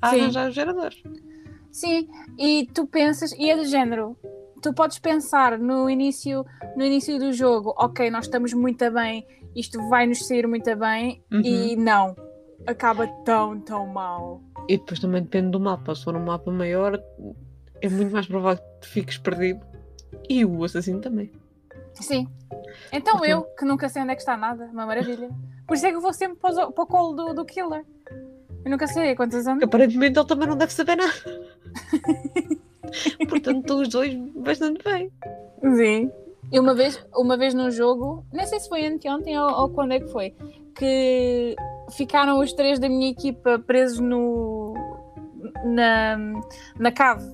[0.00, 0.20] A Sim.
[0.22, 1.02] arranjar os geradores.
[1.70, 2.08] Sim,
[2.38, 4.16] e tu pensas, e é do género.
[4.62, 6.44] Tu podes pensar no início,
[6.76, 9.26] no início do jogo, ok, nós estamos muito bem,
[9.56, 11.42] isto vai nos sair muito bem, Uhum.
[11.44, 12.14] e não.
[12.66, 14.40] Acaba tão, tão mal.
[14.68, 15.94] E depois também depende do mapa.
[15.94, 17.00] Se for um mapa maior,
[17.80, 19.60] é muito mais provável que fiques perdido.
[20.28, 21.30] E o assassino também.
[21.94, 22.28] Sim.
[22.92, 25.28] Então Porque- eu, que nunca sei onde é que está nada, uma maravilha.
[25.66, 27.84] Por isso é que eu vou sempre para, os- para o colo do, do killer.
[28.64, 29.62] Eu nunca sei há quantos anos.
[29.64, 31.12] Aparentemente ele também não deve saber nada.
[33.28, 35.10] Portanto, estão os dois bastante bem.
[35.76, 36.10] Sim.
[36.52, 39.92] E uma vez, uma vez num jogo, não sei se foi anteontem ou, ou quando
[39.92, 40.34] é que foi,
[40.76, 41.56] que
[41.92, 44.74] ficaram os três da minha equipa presos no
[45.64, 46.18] na,
[46.78, 47.24] na cave.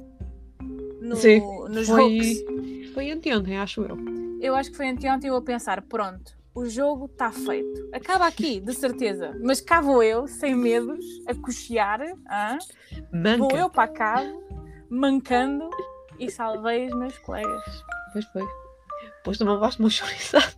[1.00, 2.92] No, Sim, nos Foi, hooks.
[2.94, 3.96] foi anteontem, acho eu.
[4.40, 7.88] Eu acho que foi anteontem eu a pensar, pronto, o jogo está feito.
[7.92, 9.36] Acaba aqui, de certeza.
[9.42, 12.00] Mas cá vou eu, sem medos, a cochear.
[13.38, 14.32] Vou eu para a cave,
[14.90, 15.70] mancando,
[16.18, 17.62] e salvei os meus colegas.
[18.12, 18.42] Pois foi.
[19.28, 20.54] Depois também vais uma chorizada.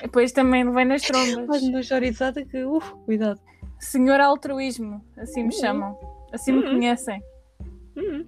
[0.00, 1.62] Depois também levei nas trombas.
[1.62, 3.40] uma chorizada que, uf, cuidado.
[3.78, 5.60] Senhor Altruísmo, assim me Uhum.
[5.60, 5.98] chamam.
[6.32, 6.70] Assim me Uhum.
[6.74, 7.22] conhecem.
[7.96, 8.24] Hum.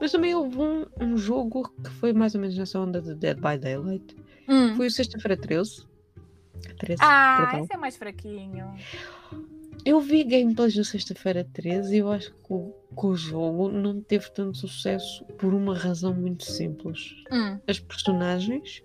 [0.00, 3.36] Mas também houve um, um jogo que foi mais ou menos nessa onda de Dead
[3.36, 4.16] by Daylight.
[4.48, 4.74] Hum.
[4.76, 5.86] Foi o Sexta-feira 13.
[6.78, 7.64] 13 Ah, perdão.
[7.64, 8.74] esse é mais fraquinho.
[9.86, 14.00] Eu vi gameplays do Sexta-feira 13 e eu acho que o, que o jogo não
[14.00, 16.98] teve tanto sucesso por uma razão muito simples.
[17.30, 17.56] Hum.
[17.68, 18.82] As personagens.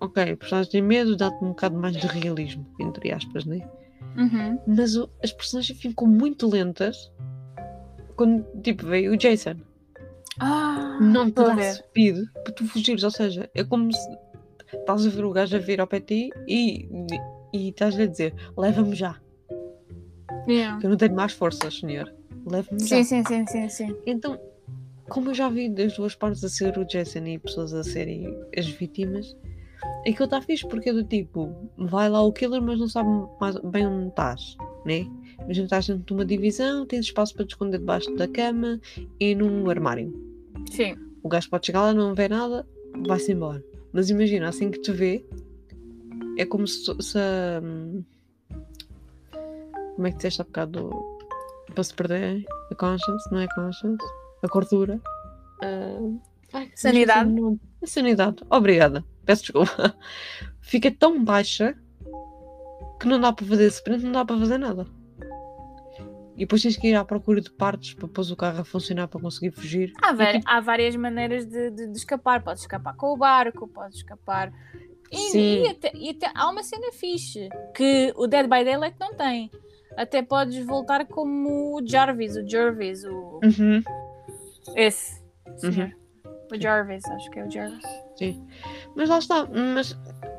[0.00, 3.68] Ok, as personagens têm medo, dá-te um bocado mais de realismo, entre aspas, né?
[4.16, 4.58] Uhum.
[4.66, 7.12] Mas o- as personagens ficam muito lentas
[8.16, 9.56] quando tipo veio o Jason.
[10.40, 11.74] Ah, não te dá ver.
[11.74, 13.02] speed para tu fugires.
[13.04, 14.18] Ou seja, é como se
[14.72, 16.88] estás a ver o gajo a vir ao pé de ti e,
[17.52, 19.16] e estás-lhe a dizer: leva-me já,
[20.48, 20.78] Yeah.
[20.80, 22.12] que eu não tenho mais forças, senhor.
[22.46, 23.02] Leva-me já.
[23.02, 23.96] Sim, sim, sim, sim, sim.
[24.06, 24.38] Então,
[25.08, 28.26] como eu já vi das duas partes a ser o Jason e pessoas a serem
[28.56, 29.36] as vítimas,
[30.00, 33.08] aquilo está fixe porque é do tipo, vai lá o killer, mas não sabe
[33.40, 35.06] mais bem onde estás, né?
[35.42, 38.80] Imagina estás dentro de uma divisão, tens espaço para te esconder debaixo da cama
[39.20, 40.12] e num armário.
[40.70, 40.96] Sim.
[41.22, 42.66] O gajo pode chegar lá, não vê nada,
[43.06, 43.62] vai-se embora.
[43.92, 45.24] Mas imagina, assim que te vê,
[46.36, 46.84] é como se.
[47.00, 47.18] se
[47.62, 48.02] hum,
[49.94, 50.90] como é que disseste há bocado?
[51.74, 54.04] Para se perder a conscience, não é conscience?
[54.42, 55.00] A cordura.
[55.62, 55.98] Ah,
[56.52, 57.34] ai, Sanidade.
[57.82, 58.36] A sanidade.
[58.50, 59.04] Obrigada.
[59.24, 59.94] Peço desculpa.
[60.60, 61.76] Fica tão baixa
[63.00, 64.86] que não dá para fazer sprint, não dá para fazer nada.
[66.36, 69.06] E depois tens que ir à procura de partes para pôr o carro a funcionar
[69.06, 69.92] para conseguir fugir.
[70.02, 72.42] Há, vari- tipo, há várias maneiras de, de- de escapar.
[72.42, 74.52] Podes escapar com o barco, podes escapar.
[75.12, 75.62] E, Sim.
[75.62, 79.48] e até, e até há uma cena fixe que o Dead by Daylight não tem.
[79.96, 83.40] Até podes voltar como o Jarvis, o Jarvis, o...
[83.42, 83.82] Uhum.
[84.76, 85.22] esse
[85.62, 85.90] Uhum.
[86.52, 87.84] O Jarvis, acho que é o Jarvis.
[88.96, 89.96] Mas lá está, mas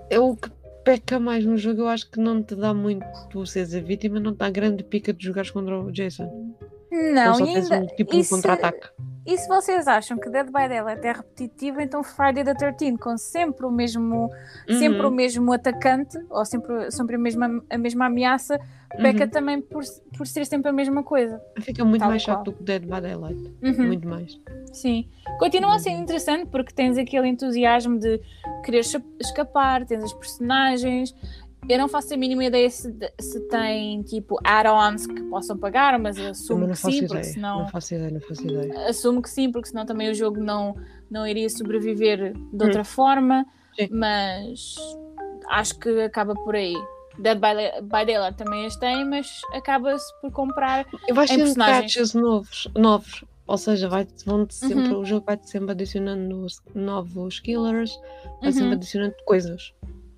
[0.09, 0.49] é o que
[0.83, 4.19] peca mais no jogo, eu acho que não te dá muito tu seres a vítima,
[4.19, 6.55] não te dá grande pica de jogares contra o Jason.
[7.13, 7.77] Não, e ainda.
[7.81, 8.89] um tipo e de se- contra-ataque.
[9.27, 13.17] E se vocês acham que Dead by Daylight é repetitivo, então Friday the 13 com
[13.17, 14.29] sempre o mesmo,
[14.67, 18.59] sempre o Uhum, mesmo atacante, ou sempre, sempre a, mesma, a mesma ameaça,
[19.01, 19.29] peca uhum.
[19.31, 19.81] também por,
[20.15, 21.41] por ser sempre a mesma coisa.
[21.59, 23.51] Fica muito mais chato do que Dead by Daylight.
[23.63, 24.39] Uhum, Muito mais.
[24.71, 25.09] Sim.
[25.39, 28.21] Continua a ser interessante porque tens aquele entusiasmo de
[28.63, 28.81] querer
[29.19, 31.15] escapar, tens as personagens.
[31.67, 36.17] Eu não faço a mínima ideia se, se tem tipo add-ons que possam pagar, mas
[36.17, 37.07] eu assumo que sim, ideia.
[37.07, 37.59] porque senão.
[37.61, 38.87] Não faço ideia, não faço ideia.
[38.89, 40.75] assumo que sim, porque senão também o jogo não,
[41.09, 43.45] não iria sobreviver de outra forma,
[43.75, 43.87] Sim.
[43.91, 44.75] mas
[45.49, 46.75] acho que acaba por aí.
[47.17, 50.85] Dead by, by Daylight também as tem, mas acaba-se por comprar.
[51.07, 51.81] E vais Em tendo personagens.
[51.93, 53.23] patches novos, novos.
[53.47, 54.99] Ou seja, vai vão sempre, Uhum.
[55.01, 57.95] o jogo vai-te sempre adicionando os novos killers,
[58.41, 58.51] vai Uhum.
[58.51, 59.73] sempre adicionando coisas.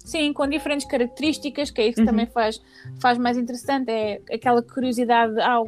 [0.08, 2.06] Sim, com diferentes características, que é isso que Uhum.
[2.08, 2.62] também faz,
[3.02, 5.62] faz mais interessante, é aquela curiosidade ah,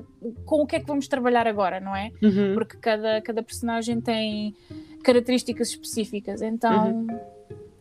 [0.45, 2.09] com o que é que vamos trabalhar agora, não é?
[2.23, 2.53] Uhum.
[2.53, 4.55] Porque cada, cada personagem tem
[5.03, 7.05] características específicas, então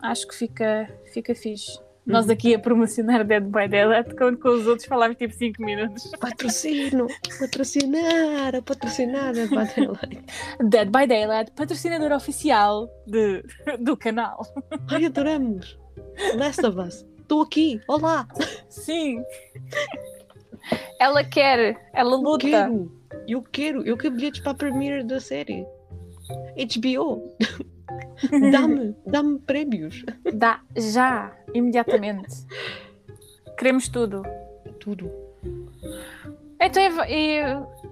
[0.02, 1.78] acho que fica, fica fixe.
[2.04, 2.32] Nós Uhum.
[2.32, 6.10] aqui a promocionar Dead by Daylight, quando com os outros falámos tipo 5 minutos.
[6.18, 7.06] Patrocínio!
[7.38, 8.62] Patrocinar!
[8.62, 10.24] Patrocinar Dead by Daylight.
[10.70, 13.44] Dead by Daylight, patrocinador oficial de,
[13.78, 14.40] do canal.
[14.90, 15.78] Ai, adoramos!
[16.36, 17.06] Last of Us!
[17.20, 17.80] Estou aqui!
[17.88, 18.26] Olá!
[18.68, 19.22] Sim.
[20.98, 22.46] Ela quer, ela Eu luta.
[22.46, 22.92] quero!
[23.26, 23.82] Eu quero!
[23.86, 25.66] Eu quero bilhetes para a premiere da série!
[26.56, 27.34] HBO!
[28.52, 28.96] Dá-me!
[29.06, 30.04] Dá-me prémios!
[30.34, 32.34] Dá já, imediatamente.
[33.58, 34.22] Queremos tudo.
[34.80, 35.10] Tudo!
[36.60, 37.40] Então, e,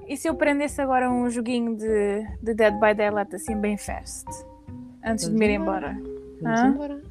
[0.08, 4.24] e- se eu prendesse agora um joguinho de, de Dead by Daylight assim bem fast?
[5.04, 5.92] Antes de me ir embora.
[6.42, 6.66] Vamos Hã?
[6.68, 7.02] embora!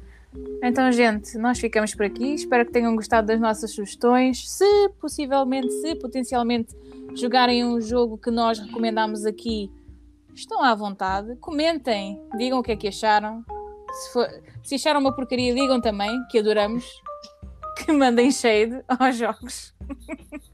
[0.62, 2.34] Então, gente, nós ficamos por aqui.
[2.34, 4.48] Espero que tenham gostado das nossas sugestões.
[4.50, 6.74] Se possivelmente, se potencialmente
[7.14, 9.70] jogarem um jogo que nós recomendamos aqui,
[10.34, 11.36] estão à vontade.
[11.36, 13.44] Comentem, digam o que é que acharam.
[13.92, 14.28] Se, for-
[14.62, 16.84] se acharam uma porcaria, digam também, que adoramos.
[17.84, 19.74] Que mandem shade aos jogos.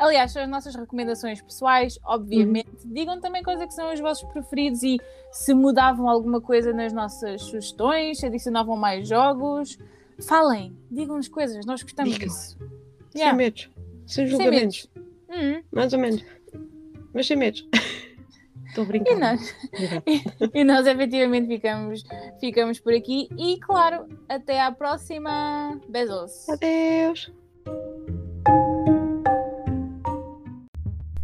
[0.00, 2.70] Aliás, são as nossas recomendações pessoais, obviamente.
[2.86, 4.96] Digam também quais é que são os vossos preferidos e
[5.30, 9.78] se mudavam alguma coisa nas nossas sugestões, se adicionavam mais jogos.
[10.26, 12.28] Falem, digam-nos coisas, nós gostamos Digam.
[12.28, 12.58] disso.
[13.10, 13.36] Sem Yeah.
[13.36, 13.70] medos!
[14.06, 14.88] Sem Sem julgamentos!
[15.28, 16.24] Hum, Mais ou menos!
[17.12, 17.68] Mas sem medos!
[18.68, 19.12] Estou a brincar!
[19.12, 19.54] E nós,
[20.54, 22.04] e nós efetivamente ficamos,
[22.38, 23.28] ficamos por aqui.
[23.36, 25.78] E claro, até à próxima.
[25.88, 26.48] Beijos.
[26.48, 27.32] Adeus!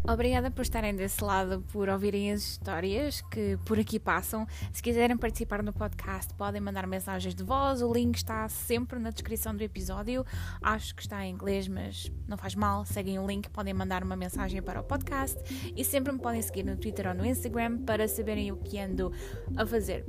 [0.09, 4.47] Obrigada por estarem desse lado, por ouvirem as histórias que por aqui passam.
[4.73, 7.83] Se quiserem participar no podcast, podem mandar mensagens de voz.
[7.83, 10.25] O link está sempre na descrição do episódio.
[10.63, 12.85] Acho que está em inglês, mas não faz mal.
[12.87, 15.39] Seguem o link, podem mandar uma mensagem para o podcast
[15.75, 19.13] e sempre me podem seguir no Twitter ou no Instagram para saberem o que ando
[19.57, 20.07] a fazer.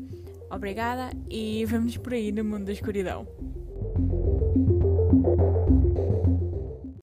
[0.51, 3.27] Obrigada e vamos por aí no mundo da escuridão.